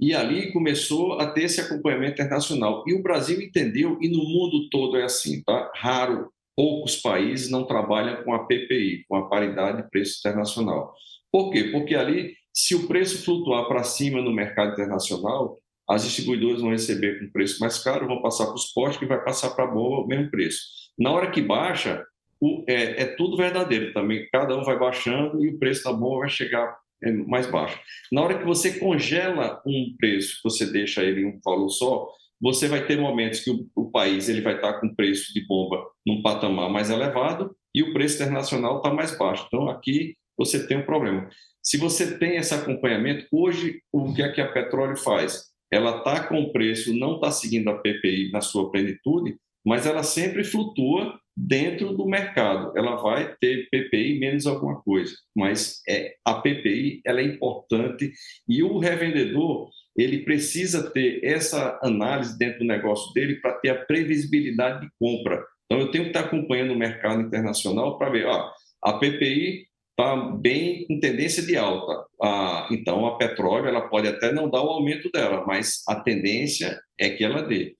E 0.00 0.14
ali 0.14 0.50
começou 0.52 1.20
a 1.20 1.26
ter 1.26 1.42
esse 1.42 1.60
acompanhamento 1.60 2.14
internacional. 2.14 2.82
E 2.86 2.94
o 2.94 3.02
Brasil 3.02 3.40
entendeu, 3.40 3.98
e 4.00 4.08
no 4.08 4.24
mundo 4.24 4.68
todo 4.70 4.96
é 4.96 5.04
assim, 5.04 5.42
tá? 5.42 5.70
Raro, 5.76 6.32
poucos 6.56 6.96
países 6.96 7.50
não 7.50 7.66
trabalham 7.66 8.24
com 8.24 8.32
a 8.32 8.46
PPI, 8.46 9.04
com 9.06 9.16
a 9.16 9.28
paridade 9.28 9.82
de 9.82 9.90
preço 9.90 10.18
internacional. 10.18 10.94
Por 11.30 11.50
quê? 11.50 11.64
Porque 11.64 11.94
ali, 11.94 12.34
se 12.52 12.74
o 12.74 12.88
preço 12.88 13.24
flutuar 13.24 13.68
para 13.68 13.84
cima 13.84 14.22
no 14.22 14.32
mercado 14.32 14.72
internacional, 14.72 15.58
as 15.88 16.04
distribuidoras 16.04 16.62
vão 16.62 16.70
receber 16.70 17.18
com 17.18 17.30
preço 17.30 17.60
mais 17.60 17.82
caro, 17.82 18.06
vão 18.06 18.22
passar 18.22 18.46
para 18.46 18.54
os 18.54 18.72
postos, 18.72 18.98
que 18.98 19.06
vai 19.06 19.22
passar 19.22 19.50
para 19.50 19.64
a 19.64 19.70
boa 19.70 20.04
o 20.04 20.06
mesmo 20.06 20.30
preço. 20.30 20.60
Na 20.98 21.10
hora 21.10 21.30
que 21.30 21.42
baixa, 21.42 22.04
o, 22.40 22.64
é, 22.66 23.02
é, 23.02 23.04
tudo 23.16 23.36
verdadeiro 23.36 23.92
também. 23.92 24.26
Cada 24.32 24.56
um 24.56 24.64
vai 24.64 24.78
baixando 24.78 25.44
e 25.44 25.50
o 25.50 25.58
preço 25.58 25.84
da 25.84 25.92
boa 25.92 26.20
vai 26.20 26.28
chegar 26.28 26.74
é 27.02 27.12
mais 27.12 27.46
baixo. 27.46 27.78
Na 28.12 28.22
hora 28.22 28.38
que 28.38 28.44
você 28.44 28.78
congela 28.78 29.60
um 29.66 29.94
preço, 29.98 30.40
você 30.42 30.70
deixa 30.70 31.02
ele 31.02 31.22
em 31.22 31.26
um 31.26 31.40
valor 31.44 31.68
só, 31.70 32.08
você 32.40 32.68
vai 32.68 32.86
ter 32.86 32.98
momentos 32.98 33.40
que 33.40 33.50
o, 33.50 33.68
o 33.76 33.90
país 33.90 34.28
ele 34.28 34.40
vai 34.40 34.56
estar 34.56 34.80
com 34.80 34.94
preço 34.94 35.32
de 35.34 35.46
bomba 35.46 35.84
num 36.06 36.22
patamar 36.22 36.70
mais 36.70 36.90
elevado 36.90 37.54
e 37.74 37.82
o 37.82 37.92
preço 37.92 38.16
internacional 38.16 38.78
está 38.78 38.92
mais 38.92 39.16
baixo. 39.16 39.44
Então, 39.46 39.68
aqui 39.68 40.16
você 40.36 40.66
tem 40.66 40.78
um 40.78 40.86
problema. 40.86 41.28
Se 41.62 41.76
você 41.76 42.18
tem 42.18 42.36
esse 42.36 42.54
acompanhamento, 42.54 43.26
hoje, 43.30 43.82
o 43.92 44.14
que 44.14 44.22
é 44.22 44.32
que 44.32 44.40
a 44.40 44.50
petróleo 44.50 44.96
faz? 44.96 45.50
Ela 45.70 45.98
está 45.98 46.26
com 46.26 46.40
o 46.40 46.52
preço, 46.52 46.96
não 46.96 47.16
está 47.16 47.30
seguindo 47.30 47.68
a 47.68 47.78
PPI 47.78 48.30
na 48.32 48.40
sua 48.40 48.70
plenitude, 48.70 49.36
mas 49.64 49.86
ela 49.86 50.02
sempre 50.02 50.44
flutua 50.44 51.18
dentro 51.36 51.96
do 51.96 52.06
mercado. 52.06 52.76
Ela 52.76 52.96
vai 52.96 53.34
ter 53.40 53.68
PPI 53.70 54.18
menos 54.18 54.46
alguma 54.46 54.80
coisa, 54.82 55.12
mas 55.34 55.80
é, 55.88 56.14
a 56.24 56.34
PPI 56.34 57.00
ela 57.04 57.20
é 57.20 57.24
importante 57.24 58.12
e 58.48 58.62
o 58.62 58.78
revendedor 58.78 59.70
ele 59.96 60.24
precisa 60.24 60.90
ter 60.90 61.24
essa 61.24 61.78
análise 61.82 62.38
dentro 62.38 62.60
do 62.60 62.64
negócio 62.64 63.12
dele 63.12 63.36
para 63.36 63.54
ter 63.58 63.70
a 63.70 63.84
previsibilidade 63.84 64.82
de 64.82 64.88
compra. 64.98 65.44
Então 65.66 65.80
eu 65.80 65.90
tenho 65.90 66.04
que 66.04 66.10
estar 66.10 66.20
acompanhando 66.20 66.72
o 66.72 66.78
mercado 66.78 67.20
internacional 67.20 67.98
para 67.98 68.10
ver, 68.10 68.26
ó, 68.26 68.50
a 68.82 68.94
PPI 68.94 69.66
está 69.90 70.16
bem 70.16 70.86
em 70.88 70.98
tendência 70.98 71.42
de 71.42 71.56
alta. 71.56 72.04
Ah, 72.22 72.68
então 72.70 73.06
a 73.06 73.16
petróleo 73.16 73.68
ela 73.68 73.88
pode 73.88 74.08
até 74.08 74.32
não 74.32 74.48
dar 74.48 74.62
o 74.62 74.70
aumento 74.70 75.10
dela, 75.10 75.44
mas 75.46 75.82
a 75.86 75.96
tendência 75.96 76.80
é 76.98 77.10
que 77.10 77.22
ela 77.22 77.42
dê. 77.42 77.74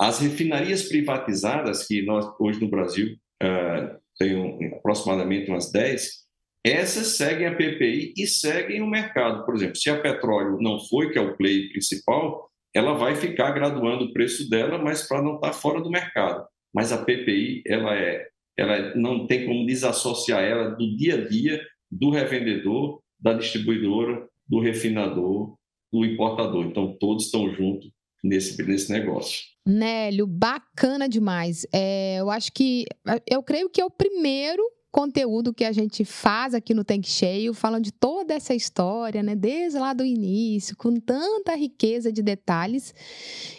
As 0.00 0.18
refinarias 0.18 0.88
privatizadas, 0.88 1.86
que 1.86 2.00
nós 2.02 2.24
hoje 2.40 2.58
no 2.58 2.70
Brasil 2.70 3.16
uh, 3.42 4.00
tem 4.18 4.34
um, 4.34 4.76
aproximadamente 4.76 5.50
umas 5.50 5.70
10, 5.70 6.20
essas 6.64 7.16
seguem 7.18 7.46
a 7.46 7.54
PPI 7.54 8.14
e 8.16 8.26
seguem 8.26 8.80
o 8.80 8.86
mercado. 8.86 9.44
Por 9.44 9.54
exemplo, 9.54 9.76
se 9.76 9.90
a 9.90 10.00
petróleo 10.00 10.58
não 10.58 10.78
foi, 10.78 11.10
que 11.10 11.18
é 11.18 11.20
o 11.20 11.36
play 11.36 11.68
principal, 11.68 12.50
ela 12.74 12.94
vai 12.94 13.14
ficar 13.14 13.50
graduando 13.50 14.04
o 14.04 14.12
preço 14.12 14.48
dela, 14.48 14.78
mas 14.78 15.06
para 15.06 15.22
não 15.22 15.34
estar 15.34 15.48
tá 15.48 15.52
fora 15.52 15.82
do 15.82 15.90
mercado. 15.90 16.46
Mas 16.72 16.92
a 16.92 17.04
PPI, 17.04 17.62
ela 17.66 17.94
é, 17.94 18.26
ela 18.56 18.94
não 18.94 19.26
tem 19.26 19.44
como 19.44 19.66
desassociar 19.66 20.42
ela 20.42 20.70
do 20.70 20.96
dia 20.96 21.16
a 21.16 21.28
dia 21.28 21.60
do 21.90 22.10
revendedor, 22.10 23.02
da 23.18 23.34
distribuidora, 23.34 24.26
do 24.48 24.60
refinador, 24.60 25.56
do 25.92 26.04
importador. 26.04 26.64
Então, 26.64 26.96
todos 26.98 27.26
estão 27.26 27.52
juntos 27.52 27.90
nesse, 28.22 28.62
nesse 28.62 28.92
negócio. 28.92 29.50
Nélio, 29.66 30.26
bacana 30.26 31.08
demais. 31.08 31.66
É, 31.72 32.16
eu 32.18 32.30
acho 32.30 32.52
que, 32.52 32.86
eu 33.28 33.42
creio 33.42 33.68
que 33.68 33.80
é 33.80 33.84
o 33.84 33.90
primeiro 33.90 34.62
conteúdo 34.90 35.54
que 35.54 35.64
a 35.64 35.72
gente 35.72 36.04
faz 36.04 36.52
aqui 36.52 36.74
no 36.74 36.84
Tanque 36.84 37.08
Cheio, 37.08 37.54
falando 37.54 37.84
de 37.84 37.92
toda 37.92 38.34
essa 38.34 38.54
história, 38.54 39.22
né, 39.22 39.36
desde 39.36 39.78
lá 39.78 39.92
do 39.92 40.04
início, 40.04 40.76
com 40.76 40.94
tanta 40.96 41.54
riqueza 41.54 42.12
de 42.12 42.22
detalhes 42.22 42.92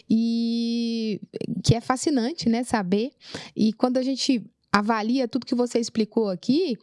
e 0.09 1.21
que 1.63 1.75
é 1.75 1.81
fascinante, 1.81 2.49
né, 2.49 2.63
saber. 2.63 3.11
E 3.55 3.71
quando 3.73 3.97
a 3.97 4.01
gente 4.01 4.43
avalia 4.71 5.27
tudo 5.27 5.45
que 5.45 5.53
você 5.53 5.79
explicou 5.79 6.29
aqui, 6.29 6.77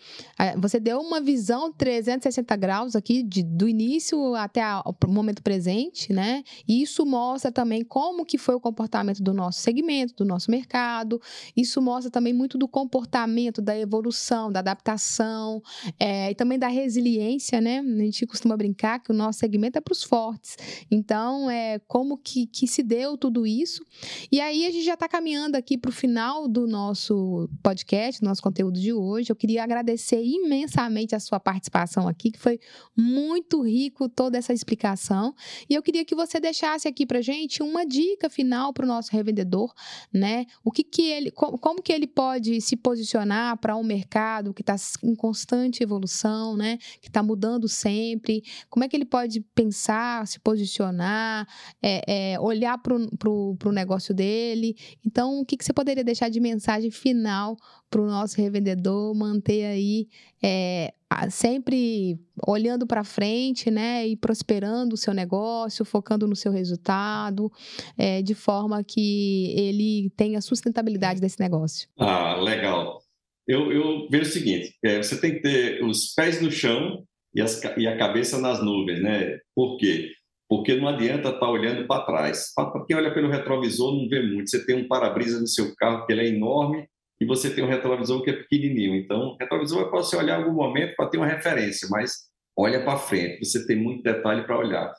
você 0.59 0.79
deu 0.79 1.01
uma 1.01 1.23
visão 1.23 1.73
360 1.73 2.55
graus 2.57 2.95
aqui, 2.95 3.23
de, 3.23 3.43
do 3.43 3.67
início 3.67 4.35
até 4.35 4.63
o 4.85 4.95
momento 5.09 5.43
presente, 5.43 6.13
né? 6.13 6.45
E 6.67 6.83
isso 6.83 7.07
mostra 7.07 7.51
também 7.51 7.83
como 7.83 8.27
que 8.27 8.37
foi 8.37 8.55
o 8.55 8.61
comportamento 8.61 9.23
do 9.23 9.33
nosso 9.33 9.61
segmento, 9.61 10.15
do 10.17 10.25
nosso 10.27 10.51
mercado. 10.51 11.21
Isso 11.57 11.81
mostra 11.81 12.11
também 12.11 12.35
muito 12.35 12.59
do 12.59 12.69
comportamento, 12.69 13.63
da 13.63 13.79
evolução, 13.79 14.53
da 14.53 14.61
adaptação 14.61 15.63
é, 15.99 16.31
e 16.31 16.35
também 16.35 16.59
da 16.59 16.69
resiliência, 16.69 17.59
né? 17.59 17.79
A 17.79 18.03
gente 18.03 18.27
costuma 18.27 18.57
brincar 18.57 18.99
que 18.99 19.11
o 19.11 19.15
nosso 19.15 19.39
segmento 19.39 19.79
é 19.79 19.81
para 19.81 19.93
os 19.93 20.03
fortes. 20.03 20.57
Então, 20.91 21.51
é 21.51 21.79
como 21.87 22.19
que, 22.19 22.47
que 22.47 22.67
se 22.67 22.83
deu 22.83 23.17
tudo 23.17 23.47
isso. 23.47 23.83
E 24.31 24.43
aí 24.43 24.67
a 24.67 24.71
gente 24.71 24.85
já 24.85 24.95
está 24.95 25.09
caminhando 25.09 25.57
aqui 25.57 25.79
para 25.79 25.89
o 25.89 25.93
final 25.93 26.47
do 26.47 26.67
nosso 26.67 27.49
podcast 27.63 27.78
podcast, 27.79 28.23
nosso 28.25 28.43
conteúdo 28.43 28.81
de 28.81 28.93
hoje. 28.93 29.31
Eu 29.31 29.37
queria 29.37 29.63
agradecer 29.63 30.21
imensamente 30.21 31.15
a 31.15 31.21
sua 31.21 31.39
participação 31.39 32.09
aqui, 32.09 32.33
que 32.33 32.39
foi 32.39 32.59
muito 32.97 33.63
rico 33.63 34.09
toda 34.09 34.37
essa 34.37 34.53
explicação. 34.53 35.33
E 35.71 35.75
eu 35.75 35.83
queria 35.83 36.05
que 36.05 36.15
você 36.15 36.41
deixasse 36.41 36.89
aqui 36.89 37.07
para 37.07 37.21
gente 37.21 37.63
uma 37.63 37.87
dica 37.87 38.29
final 38.29 38.73
para 38.73 38.85
o 38.85 38.89
nosso 38.89 39.13
revendedor, 39.13 39.73
né? 40.13 40.47
O 40.65 40.73
que, 40.73 40.83
que 40.83 41.03
ele, 41.03 41.31
como 41.31 41.81
que 41.81 41.93
ele 41.93 42.09
pode 42.09 42.61
se 42.61 42.77
posicionar 42.77 43.57
para 43.59 43.77
um 43.77 43.85
mercado 43.85 44.53
que 44.53 44.63
está 44.63 44.75
em 45.05 45.15
constante 45.15 45.83
evolução, 45.83 46.57
né? 46.57 46.79
Que 47.01 47.09
está 47.09 47.23
mudando 47.23 47.69
sempre. 47.69 48.43
Como 48.69 48.85
é 48.85 48.89
que 48.89 48.97
ele 48.97 49.05
pode 49.05 49.41
pensar, 49.55 50.27
se 50.27 50.41
posicionar, 50.41 51.47
é, 51.81 52.33
é, 52.33 52.41
olhar 52.41 52.77
para 52.79 52.97
o 52.97 53.73
negócio 53.73 54.13
dele? 54.13 54.75
Então, 55.07 55.41
o 55.41 55.47
que, 55.47 55.57
que 55.57 55.65
você 55.65 55.73
poderia 55.73 56.03
deixar 56.03 56.29
de 56.29 56.41
mensagem 56.41 56.91
final 56.91 57.57
para 57.91 58.01
o 58.01 58.07
nosso 58.07 58.41
revendedor 58.41 59.15
manter 59.15 59.65
aí 59.65 60.09
é, 60.43 60.93
sempre 61.31 62.19
olhando 62.47 62.87
para 62.87 63.03
frente, 63.03 63.71
né, 63.71 64.07
e 64.07 64.17
prosperando 64.17 64.93
o 64.93 64.97
seu 64.97 65.15
negócio, 65.15 65.85
focando 65.85 66.27
no 66.27 66.37
seu 66.37 66.53
resultado, 66.53 67.51
é, 67.97 68.23
de 68.23 68.35
forma 68.35 68.85
que 68.85 69.53
ele 69.59 70.11
tenha 70.17 70.41
sustentabilidade 70.41 71.21
desse 71.21 71.41
negócio. 71.41 71.89
Ah, 71.99 72.37
legal. 72.37 73.01
Eu, 73.47 73.73
eu 73.73 74.09
vejo 74.11 74.31
o 74.31 74.33
seguinte: 74.33 74.75
é, 74.85 75.03
você 75.03 75.19
tem 75.19 75.35
que 75.35 75.41
ter 75.41 75.83
os 75.83 76.13
pés 76.15 76.43
no 76.43 76.51
chão 76.51 77.03
e, 77.35 77.41
as, 77.41 77.63
e 77.77 77.87
a 77.87 77.97
cabeça 77.97 78.39
nas 78.39 78.63
nuvens, 78.63 79.03
né? 79.03 79.39
Por 79.55 79.79
quê? 79.79 80.11
Porque 80.47 80.75
não 80.77 80.89
adianta 80.89 81.29
estar 81.29 81.41
tá 81.41 81.51
olhando 81.51 81.87
para 81.87 82.05
trás. 82.05 82.53
Quem 82.87 82.97
olha 82.97 83.13
pelo 83.13 83.31
retrovisor 83.31 83.95
não 83.95 84.09
vê 84.09 84.23
muito. 84.23 84.51
Você 84.51 84.65
tem 84.65 84.77
um 84.77 84.89
para-brisa 84.89 85.41
no 85.41 85.47
seu 85.47 85.75
carro 85.77 86.07
que 86.07 86.13
ele 86.13 86.23
é 86.23 86.29
enorme 86.29 86.87
e 87.21 87.27
você 87.27 87.55
tem 87.55 87.65
um 87.65 87.69
retrovisor 87.69 88.23
que 88.23 88.31
é 88.31 88.33
pequenininho. 88.33 88.97
Então, 88.97 89.37
retrovisor 89.41 89.83
é 89.83 89.91
para 89.91 89.99
você 89.99 90.17
olhar 90.17 90.37
algum 90.37 90.53
momento 90.53 90.95
para 90.97 91.09
ter 91.09 91.17
uma 91.17 91.27
referência, 91.27 91.89
mas 91.91 92.29
olha 92.57 92.85
para 92.85 92.97
frente, 92.97 93.45
você 93.45 93.67
tem 93.67 93.77
muito 93.77 94.03
detalhe 94.03 94.45
para 94.45 94.59
olhar. 94.59 94.93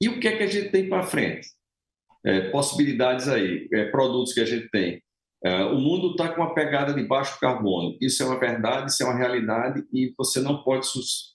E 0.00 0.08
o 0.08 0.20
que 0.20 0.28
é 0.28 0.36
que 0.36 0.42
a 0.42 0.46
gente 0.46 0.70
tem 0.70 0.88
para 0.88 1.02
frente? 1.02 1.48
É, 2.24 2.50
possibilidades 2.50 3.28
aí, 3.28 3.68
é, 3.72 3.86
produtos 3.86 4.32
que 4.32 4.40
a 4.40 4.44
gente 4.44 4.68
tem. 4.70 5.02
É, 5.44 5.64
o 5.64 5.78
mundo 5.78 6.12
está 6.12 6.28
com 6.28 6.40
uma 6.40 6.54
pegada 6.54 6.92
de 6.92 7.02
baixo 7.02 7.38
carbono. 7.38 7.96
Isso 8.00 8.22
é 8.22 8.26
uma 8.26 8.38
verdade, 8.38 8.90
isso 8.90 9.02
é 9.02 9.06
uma 9.06 9.16
realidade 9.16 9.84
e 9.92 10.12
você 10.16 10.40
não 10.40 10.62
pode 10.62 10.86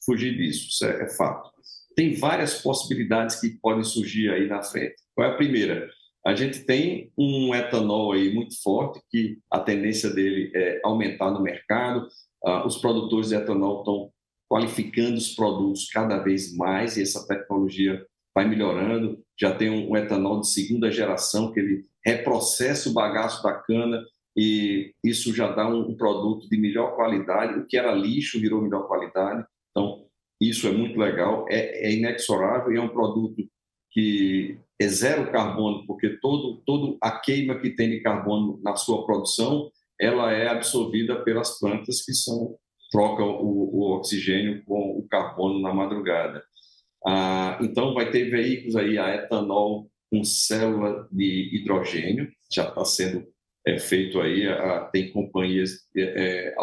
fugir 0.06 0.36
disso, 0.36 0.68
isso 0.70 0.86
é, 0.86 1.04
é 1.04 1.10
fato. 1.16 1.50
Tem 1.96 2.16
várias 2.16 2.62
possibilidades 2.62 3.40
que 3.40 3.58
podem 3.62 3.84
surgir 3.84 4.30
aí 4.30 4.48
na 4.48 4.62
frente. 4.64 4.96
Qual 5.16 5.28
é 5.28 5.32
a 5.32 5.36
primeira? 5.36 5.90
A 6.26 6.36
gente 6.36 6.64
tem 6.66 7.12
um 7.18 7.54
etanol 7.56 8.12
aí 8.12 8.34
muito 8.34 8.62
forte, 8.62 9.02
que 9.10 9.40
a 9.50 9.60
tendência 9.60 10.10
dele 10.10 10.52
é 10.54 10.80
aumentar 10.84 11.32
no 11.32 11.42
mercado. 11.42 12.08
Uh, 12.44 12.66
os 12.66 12.78
produtores 12.78 13.30
de 13.30 13.36
etanol 13.36 13.80
estão 13.80 14.12
qualificando 14.48 15.16
os 15.16 15.34
produtos 15.34 15.90
cada 15.90 16.20
vez 16.20 16.56
mais 16.56 16.98
e 16.98 17.02
essa 17.02 17.26
tecnologia 17.28 18.06
vai 18.36 18.48
melhorando. 18.48 19.24
Já 19.40 19.56
tem 19.56 19.70
um, 19.70 19.96
etanol 19.98 20.42
de 20.42 20.50
segunda 20.50 20.92
geração 20.92 21.52
que 21.52 21.60
ele 21.60 21.86
reprocessa 22.06 22.90
o 22.90 22.94
bagaço 22.94 23.42
da 23.42 23.54
cana 23.54 24.04
e 24.38 24.94
isso 25.04 25.34
já 25.34 25.52
dá 25.52 25.68
um, 25.68 25.90
um 25.90 25.96
produto 25.96 26.48
de 26.48 26.58
melhor 26.58 26.96
qualidade. 26.96 27.60
O 27.60 27.66
que 27.66 27.78
era 27.78 27.94
lixo 27.94 28.40
virou 28.40 28.62
melhor 28.62 28.88
qualidade. 28.88 29.44
Então, 29.72 30.06
isso 30.40 30.68
é 30.68 30.72
muito 30.72 31.00
legal, 31.00 31.46
é, 31.50 31.88
é 31.88 31.94
inexorável 31.94 32.72
e 32.74 32.78
é 32.78 32.82
um 32.82 32.90
produto 32.90 33.44
que 33.92 34.58
é 34.80 34.88
zero 34.88 35.32
carbono, 35.32 35.86
porque 35.86 36.18
todo, 36.22 36.62
todo 36.66 36.98
a 37.02 37.12
queima 37.20 37.60
que 37.60 37.70
tem 37.72 37.90
de 37.90 38.00
carbono 38.00 38.60
na 38.64 38.76
sua 38.76 39.06
produção, 39.06 39.70
ela 40.00 40.32
é 40.32 40.48
absorvida 40.48 41.24
pelas 41.24 41.60
plantas 41.60 42.04
que 42.04 42.14
são 42.14 42.58
trocam 42.92 43.40
o, 43.42 43.78
o 43.78 43.92
oxigênio 43.96 44.64
com 44.66 44.98
o 44.98 45.08
carbono 45.08 45.62
na 45.62 45.74
madrugada. 45.74 46.44
Ah, 47.08 47.58
então, 47.62 47.94
vai 47.94 48.12
ter 48.12 48.30
veículos 48.30 48.76
aí 48.76 48.98
a 48.98 49.16
etanol 49.16 49.90
com 50.12 50.24
célula 50.24 51.08
de 51.12 51.50
hidrogênio, 51.56 52.30
já 52.52 52.68
está 52.68 52.84
sendo 52.84 53.26
é, 53.66 53.80
feito 53.80 54.20
aí, 54.20 54.46
a, 54.48 54.82
tem 54.92 55.12
companhias 55.12 55.88
é, 55.96 56.54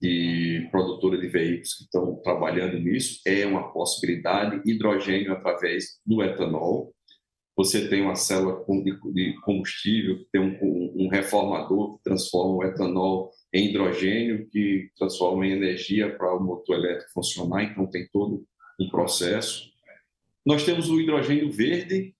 de 0.00 0.68
produtora 0.70 1.18
de 1.18 1.26
veículos 1.28 1.74
que 1.74 1.84
estão 1.84 2.16
trabalhando 2.22 2.78
nisso, 2.78 3.20
é 3.26 3.46
uma 3.46 3.72
possibilidade, 3.72 4.60
hidrogênio 4.64 5.32
através 5.32 5.98
do 6.04 6.22
etanol. 6.22 6.92
Você 7.56 7.88
tem 7.88 8.02
uma 8.02 8.14
célula 8.14 8.62
de 9.14 9.34
combustível, 9.40 10.18
tem 10.30 10.42
um, 10.42 11.04
um 11.04 11.08
reformador 11.08 11.96
que 11.96 12.04
transforma 12.04 12.56
o 12.56 12.64
etanol 12.64 13.30
em 13.52 13.70
hidrogênio, 13.70 14.46
que 14.50 14.90
transforma 14.98 15.46
em 15.46 15.52
energia 15.52 16.14
para 16.14 16.36
o 16.36 16.42
motor 16.42 16.76
elétrico 16.76 17.12
funcionar, 17.12 17.64
então 17.64 17.86
tem 17.86 18.06
todo 18.12 18.44
um 18.78 18.88
processo. 18.90 19.70
Nós 20.44 20.64
temos 20.64 20.90
o 20.90 21.00
hidrogênio 21.00 21.50
verde, 21.50 22.14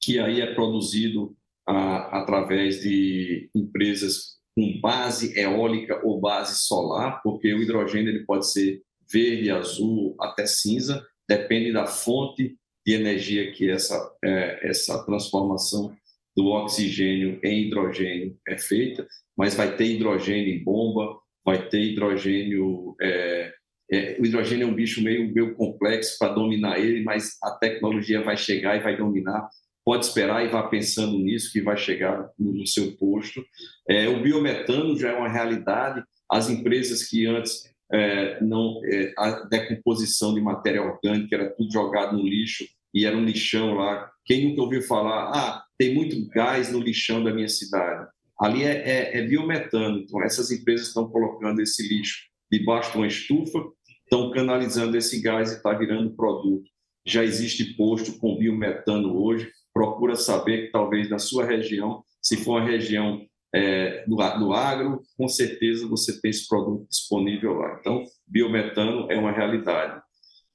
que 0.00 0.18
aí 0.18 0.40
é 0.40 0.54
produzido 0.54 1.36
a, 1.64 2.18
através 2.20 2.80
de 2.80 3.48
empresas 3.54 4.37
com 4.58 4.80
base 4.80 5.38
eólica 5.38 6.04
ou 6.04 6.20
base 6.20 6.58
solar, 6.58 7.22
porque 7.22 7.54
o 7.54 7.62
hidrogênio 7.62 8.10
ele 8.10 8.24
pode 8.24 8.50
ser 8.50 8.82
verde, 9.08 9.52
azul, 9.52 10.16
até 10.20 10.46
cinza, 10.46 11.06
depende 11.28 11.72
da 11.72 11.86
fonte 11.86 12.56
de 12.84 12.92
energia 12.92 13.52
que 13.52 13.70
essa, 13.70 13.96
é, 14.24 14.68
essa 14.68 15.04
transformação 15.04 15.94
do 16.36 16.46
oxigênio 16.46 17.38
em 17.44 17.66
hidrogênio 17.66 18.36
é 18.48 18.58
feita, 18.58 19.06
mas 19.36 19.54
vai 19.54 19.76
ter 19.76 19.94
hidrogênio 19.94 20.52
em 20.52 20.64
bomba, 20.64 21.16
vai 21.44 21.68
ter 21.68 21.80
hidrogênio. 21.80 22.96
É, 23.00 23.52
é, 23.92 24.16
o 24.18 24.26
hidrogênio 24.26 24.64
é 24.64 24.70
um 24.70 24.74
bicho 24.74 25.02
meio, 25.04 25.32
meio 25.32 25.54
complexo 25.54 26.18
para 26.18 26.34
dominar 26.34 26.80
ele, 26.80 27.04
mas 27.04 27.36
a 27.44 27.52
tecnologia 27.52 28.22
vai 28.22 28.36
chegar 28.36 28.76
e 28.76 28.80
vai 28.80 28.96
dominar 28.96 29.48
pode 29.88 30.04
esperar 30.04 30.44
e 30.44 30.50
vá 30.50 30.64
pensando 30.64 31.18
nisso, 31.18 31.50
que 31.50 31.62
vai 31.62 31.74
chegar 31.74 32.28
no 32.38 32.66
seu 32.66 32.94
posto. 32.98 33.42
É, 33.88 34.06
o 34.06 34.22
biometano 34.22 34.94
já 34.98 35.12
é 35.12 35.16
uma 35.16 35.30
realidade. 35.30 36.04
As 36.30 36.50
empresas 36.50 37.08
que 37.08 37.24
antes 37.24 37.62
é, 37.90 38.38
não 38.44 38.82
é, 38.84 39.14
a 39.16 39.46
decomposição 39.46 40.34
de 40.34 40.42
matéria 40.42 40.82
orgânica 40.82 41.34
era 41.34 41.50
tudo 41.56 41.72
jogado 41.72 42.18
no 42.18 42.22
lixo 42.22 42.66
e 42.92 43.06
era 43.06 43.16
um 43.16 43.24
lixão 43.24 43.76
lá. 43.76 44.10
Quem 44.26 44.50
nunca 44.50 44.60
ouviu 44.60 44.82
falar? 44.82 45.30
Ah, 45.34 45.64
tem 45.78 45.94
muito 45.94 46.28
gás 46.28 46.70
no 46.70 46.80
lixão 46.80 47.24
da 47.24 47.32
minha 47.32 47.48
cidade. 47.48 48.06
Ali 48.38 48.64
é, 48.64 48.90
é, 48.90 49.18
é 49.20 49.22
biometano. 49.26 50.00
Então 50.00 50.22
essas 50.22 50.50
empresas 50.50 50.88
estão 50.88 51.08
colocando 51.08 51.62
esse 51.62 51.82
lixo 51.88 52.26
debaixo 52.52 52.92
de 52.92 52.98
uma 52.98 53.06
estufa, 53.06 53.58
estão 54.02 54.30
canalizando 54.32 54.98
esse 54.98 55.22
gás 55.22 55.50
e 55.50 55.56
está 55.56 55.72
virando 55.72 56.14
produto. 56.14 56.68
Já 57.06 57.24
existe 57.24 57.74
posto 57.74 58.18
com 58.18 58.36
biometano 58.36 59.18
hoje 59.18 59.50
procura 59.78 60.16
saber 60.16 60.72
talvez 60.72 61.08
na 61.08 61.20
sua 61.20 61.44
região, 61.44 62.02
se 62.20 62.36
for 62.36 62.58
uma 62.58 62.68
região 62.68 63.24
é, 63.54 64.04
do, 64.08 64.16
do 64.16 64.52
agro, 64.52 65.00
com 65.16 65.28
certeza 65.28 65.86
você 65.86 66.20
tem 66.20 66.32
esse 66.32 66.48
produto 66.48 66.84
disponível 66.88 67.54
lá. 67.54 67.76
Então, 67.78 68.02
biometano 68.26 69.06
é 69.08 69.16
uma 69.16 69.30
realidade. 69.30 70.02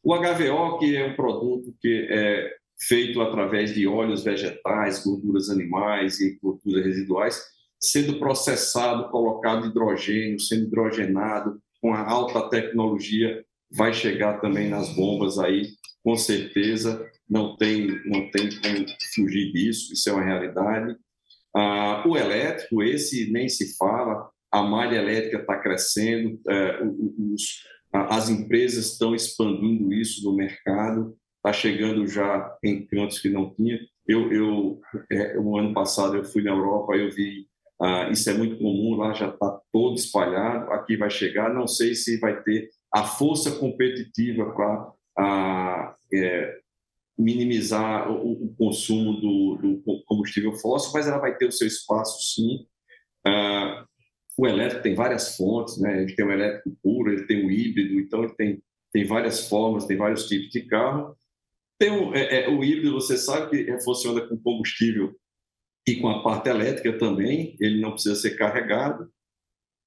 O 0.03 0.13
HVO, 0.13 0.77
que 0.77 0.97
é 0.97 1.05
um 1.05 1.15
produto 1.15 1.73
que 1.79 2.05
é 2.11 2.53
feito 2.85 3.21
através 3.21 3.73
de 3.73 3.87
óleos 3.87 4.25
vegetais, 4.25 5.05
gorduras 5.05 5.49
animais 5.49 6.19
e 6.19 6.37
gorduras 6.43 6.83
residuais, 6.83 7.41
sendo 7.79 8.19
processado, 8.19 9.09
colocado 9.09 9.67
hidrogênio, 9.67 10.37
sendo 10.37 10.67
hidrogenado, 10.67 11.61
com 11.81 11.93
a 11.93 12.05
alta 12.05 12.49
tecnologia, 12.49 13.41
vai 13.71 13.93
chegar 13.93 14.41
também 14.41 14.69
nas 14.69 14.93
bombas 14.93 15.39
aí, 15.39 15.69
com 16.03 16.17
certeza, 16.17 17.09
não 17.33 17.57
tem, 17.57 17.87
não 18.05 18.29
tem 18.29 18.47
como 18.61 18.85
fugir 19.15 19.51
disso, 19.51 19.91
isso 19.91 20.07
é 20.07 20.13
uma 20.13 20.23
realidade. 20.23 20.95
Ah, 21.55 22.03
o 22.07 22.15
elétrico, 22.15 22.83
esse 22.83 23.31
nem 23.31 23.49
se 23.49 23.75
fala, 23.75 24.29
a 24.51 24.61
malha 24.61 24.97
elétrica 24.97 25.37
está 25.37 25.57
crescendo, 25.59 26.39
é, 26.47 26.83
os, 26.83 27.63
as 27.91 28.29
empresas 28.29 28.91
estão 28.91 29.15
expandindo 29.15 29.91
isso 29.91 30.23
no 30.23 30.35
mercado, 30.35 31.17
está 31.37 31.51
chegando 31.51 32.05
já 32.07 32.55
em 32.63 32.85
cantos 32.85 33.17
que 33.17 33.29
não 33.29 33.51
tinha. 33.55 33.79
Eu, 34.07 34.31
eu 34.31 34.81
é, 35.11 35.35
o 35.39 35.57
ano 35.57 35.73
passado 35.73 36.15
eu 36.15 36.23
fui 36.23 36.43
na 36.43 36.51
Europa, 36.51 36.95
eu 36.95 37.09
vi 37.09 37.47
ah, 37.81 38.09
isso 38.11 38.29
é 38.29 38.33
muito 38.33 38.57
comum, 38.59 38.95
lá 38.95 39.11
já 39.13 39.29
está 39.29 39.59
todo 39.71 39.95
espalhado, 39.95 40.71
aqui 40.71 40.95
vai 40.97 41.09
chegar, 41.09 41.51
não 41.51 41.67
sei 41.67 41.95
se 41.95 42.19
vai 42.19 42.43
ter 42.43 42.69
a 42.93 43.03
força 43.03 43.51
competitiva 43.59 44.51
para 44.53 44.91
ah, 45.17 45.95
é, 46.13 46.62
minimizar 47.17 48.11
o, 48.11 48.45
o 48.45 48.55
consumo 48.55 49.13
do, 49.13 49.57
do, 49.57 50.03
combustível 50.05 50.53
fóssil, 50.53 50.91
mas 50.93 51.07
ela 51.07 51.19
vai 51.19 51.35
ter 51.37 51.45
o 51.45 51.51
seu 51.51 51.67
espaço 51.67 52.33
sim. 52.33 52.65
Ah, 53.25 53.85
o 54.37 54.47
elétrico 54.47 54.83
tem 54.83 54.95
várias 54.95 55.35
fontes, 55.35 55.79
né? 55.79 56.01
ele 56.01 56.15
tem 56.15 56.25
o 56.25 56.31
elétrico 56.31 56.75
puro, 56.81 57.11
ele 57.11 57.27
tem 57.27 57.45
o 57.45 57.51
híbrido, 57.51 57.99
então 57.99 58.23
ele 58.23 58.33
tem, 58.33 58.63
tem 58.91 59.05
várias 59.05 59.47
formas, 59.47 59.85
tem 59.85 59.95
vários 59.95 60.27
tipos 60.27 60.49
de 60.49 60.61
carro. 60.63 61.15
Tem 61.79 61.91
o, 61.91 62.15
é, 62.15 62.45
é, 62.45 62.49
o 62.49 62.63
híbrido, 62.63 62.93
você 62.93 63.17
sabe 63.17 63.49
que 63.49 63.81
funciona 63.83 64.21
com 64.27 64.37
combustível 64.37 65.15
e 65.87 65.97
com 65.97 66.09
a 66.09 66.23
parte 66.23 66.49
elétrica 66.49 66.97
também, 66.97 67.55
ele 67.59 67.79
não 67.79 67.91
precisa 67.91 68.15
ser 68.15 68.37
carregado. 68.37 69.11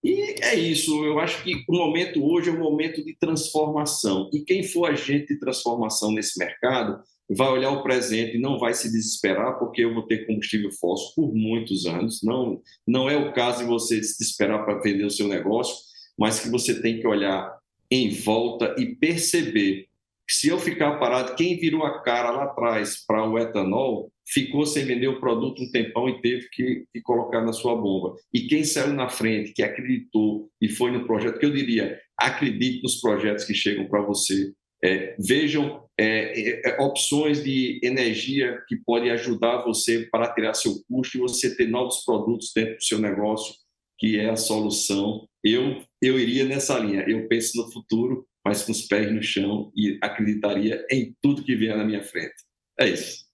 E 0.06 0.36
é 0.40 0.54
isso, 0.54 1.04
eu 1.04 1.18
acho 1.18 1.42
que 1.42 1.64
o 1.68 1.76
momento 1.76 2.24
hoje 2.24 2.48
é 2.48 2.52
um 2.52 2.60
momento 2.60 3.04
de 3.04 3.16
transformação. 3.18 4.30
E 4.32 4.38
quem 4.38 4.62
for 4.62 4.88
agente 4.88 5.34
de 5.34 5.40
transformação 5.40 6.12
nesse 6.12 6.38
mercado 6.38 7.02
vai 7.28 7.48
olhar 7.48 7.72
o 7.72 7.82
presente 7.82 8.36
e 8.36 8.40
não 8.40 8.56
vai 8.56 8.72
se 8.72 8.88
desesperar 8.88 9.58
porque 9.58 9.82
eu 9.82 9.92
vou 9.92 10.06
ter 10.06 10.24
combustível 10.24 10.70
fóssil 10.70 11.12
por 11.16 11.34
muitos 11.34 11.86
anos. 11.86 12.20
Não, 12.22 12.62
não 12.86 13.10
é 13.10 13.16
o 13.16 13.32
caso 13.32 13.64
de 13.64 13.64
você 13.64 14.00
se 14.00 14.16
desesperar 14.16 14.64
para 14.64 14.78
vender 14.78 15.04
o 15.04 15.10
seu 15.10 15.26
negócio, 15.26 15.74
mas 16.16 16.38
que 16.38 16.48
você 16.48 16.80
tem 16.80 17.00
que 17.00 17.06
olhar 17.08 17.58
em 17.90 18.10
volta 18.10 18.76
e 18.78 18.94
perceber 18.94 19.88
que 20.24 20.34
se 20.34 20.46
eu 20.46 20.60
ficar 20.60 21.00
parado, 21.00 21.34
quem 21.34 21.58
virou 21.58 21.84
a 21.84 22.00
cara 22.00 22.30
lá 22.30 22.44
atrás 22.44 23.04
para 23.04 23.28
o 23.28 23.36
etanol 23.36 24.12
ficou 24.26 24.66
sem 24.66 24.84
vender 24.84 25.08
o 25.08 25.20
produto 25.20 25.62
um 25.62 25.70
tempão 25.70 26.08
e 26.08 26.20
teve 26.20 26.48
que, 26.50 26.84
que, 26.92 27.00
colocar 27.00 27.42
na 27.42 27.52
sua 27.52 27.76
bomba. 27.76 28.14
E 28.32 28.42
quem 28.42 28.64
saiu 28.64 28.92
na 28.92 29.08
frente, 29.08 29.52
que 29.52 29.62
acreditou 29.62 30.50
e 30.60 30.68
foi 30.68 30.90
no 30.90 31.06
projeto, 31.06 31.38
que 31.38 31.46
eu 31.46 31.52
diria, 31.52 31.98
acredite 32.18 32.82
nos 32.82 33.00
projetos 33.00 33.44
que 33.44 33.54
chegam 33.54 33.86
para 33.86 34.02
você. 34.02 34.52
É, 34.84 35.16
vejam 35.18 35.84
é, 35.98 36.38
é, 36.38 36.70
é, 36.70 36.82
opções 36.82 37.42
de 37.42 37.80
energia 37.82 38.62
que 38.68 38.76
podem 38.76 39.10
ajudar 39.10 39.64
você 39.64 40.06
para 40.10 40.32
tirar 40.34 40.54
seu 40.54 40.74
custo 40.86 41.16
e 41.16 41.20
você 41.20 41.56
ter 41.56 41.68
novos 41.68 42.04
produtos 42.04 42.52
dentro 42.54 42.76
do 42.76 42.84
seu 42.84 42.98
negócio, 42.98 43.54
que 43.98 44.18
é 44.18 44.28
a 44.28 44.36
solução. 44.36 45.26
Eu, 45.42 45.82
eu 46.02 46.18
iria 46.18 46.44
nessa 46.44 46.78
linha. 46.78 47.04
Eu 47.08 47.26
penso 47.28 47.56
no 47.56 47.72
futuro, 47.72 48.26
mas 48.44 48.62
com 48.62 48.72
os 48.72 48.82
pés 48.82 49.10
no 49.12 49.22
chão 49.22 49.72
e 49.74 49.98
acreditaria 50.02 50.84
em 50.90 51.14
tudo 51.22 51.42
que 51.42 51.56
vier 51.56 51.76
na 51.76 51.84
minha 51.84 52.02
frente. 52.02 52.34
É 52.78 52.88
isso. 52.88 53.25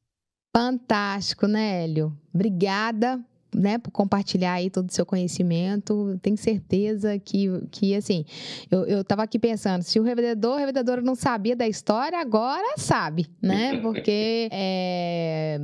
Fantástico, 0.54 1.46
né, 1.46 1.84
Hélio? 1.84 2.16
Obrigada 2.32 3.20
né, 3.54 3.78
por 3.78 3.90
compartilhar 3.90 4.54
aí 4.54 4.70
todo 4.70 4.88
o 4.88 4.92
seu 4.92 5.04
conhecimento. 5.04 6.18
Tenho 6.22 6.36
certeza 6.36 7.18
que, 7.18 7.48
que 7.70 7.94
assim, 7.94 8.24
eu, 8.70 8.84
eu 8.84 9.04
tava 9.04 9.22
aqui 9.22 9.38
pensando, 9.38 9.82
se 9.82 10.00
o 10.00 10.02
revendedor, 10.02 10.54
o 10.54 10.58
revendedor 10.58 11.02
não 11.02 11.14
sabia 11.14 11.54
da 11.54 11.68
história, 11.68 12.18
agora 12.18 12.74
sabe, 12.76 13.28
né? 13.40 13.78
Porque 13.80 14.48
é, 14.50 15.60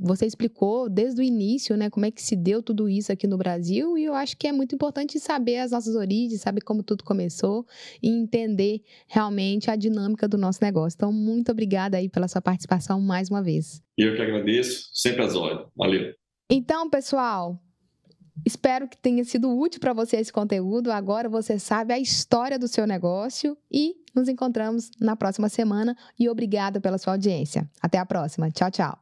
você 0.00 0.26
explicou 0.26 0.88
desde 0.88 1.20
o 1.20 1.24
início, 1.24 1.76
né, 1.76 1.88
como 1.88 2.06
é 2.06 2.10
que 2.10 2.22
se 2.22 2.36
deu 2.36 2.62
tudo 2.62 2.88
isso 2.88 3.10
aqui 3.10 3.26
no 3.26 3.38
Brasil, 3.38 3.96
e 3.96 4.04
eu 4.04 4.14
acho 4.14 4.36
que 4.36 4.46
é 4.46 4.52
muito 4.52 4.74
importante 4.74 5.18
saber 5.18 5.58
as 5.58 5.70
nossas 5.70 5.94
origens, 5.94 6.40
saber 6.40 6.60
como 6.60 6.82
tudo 6.82 7.04
começou 7.04 7.66
e 8.02 8.08
entender 8.08 8.82
realmente 9.06 9.70
a 9.70 9.76
dinâmica 9.76 10.28
do 10.28 10.36
nosso 10.36 10.58
negócio. 10.62 10.96
Então, 10.96 11.12
muito 11.12 11.50
obrigada 11.50 11.96
aí 11.96 12.08
pela 12.08 12.28
sua 12.28 12.42
participação 12.42 13.00
mais 13.00 13.30
uma 13.30 13.42
vez. 13.42 13.82
Eu 13.96 14.14
que 14.14 14.22
agradeço, 14.22 14.90
sempre 14.92 15.22
às 15.22 15.34
ordens. 15.34 15.68
Valeu. 15.76 16.12
Então, 16.50 16.90
pessoal, 16.90 17.58
Espero 18.44 18.88
que 18.88 18.96
tenha 18.96 19.24
sido 19.24 19.56
útil 19.56 19.80
para 19.80 19.92
você 19.92 20.16
esse 20.16 20.32
conteúdo. 20.32 20.90
Agora 20.90 21.28
você 21.28 21.58
sabe 21.58 21.92
a 21.92 21.98
história 21.98 22.58
do 22.58 22.66
seu 22.66 22.86
negócio 22.86 23.56
e 23.70 23.94
nos 24.14 24.28
encontramos 24.28 24.90
na 25.00 25.14
próxima 25.14 25.48
semana. 25.48 25.96
E 26.18 26.28
obrigada 26.28 26.80
pela 26.80 26.98
sua 26.98 27.12
audiência. 27.12 27.68
Até 27.80 27.98
a 27.98 28.06
próxima. 28.06 28.50
Tchau, 28.50 28.70
tchau. 28.70 28.98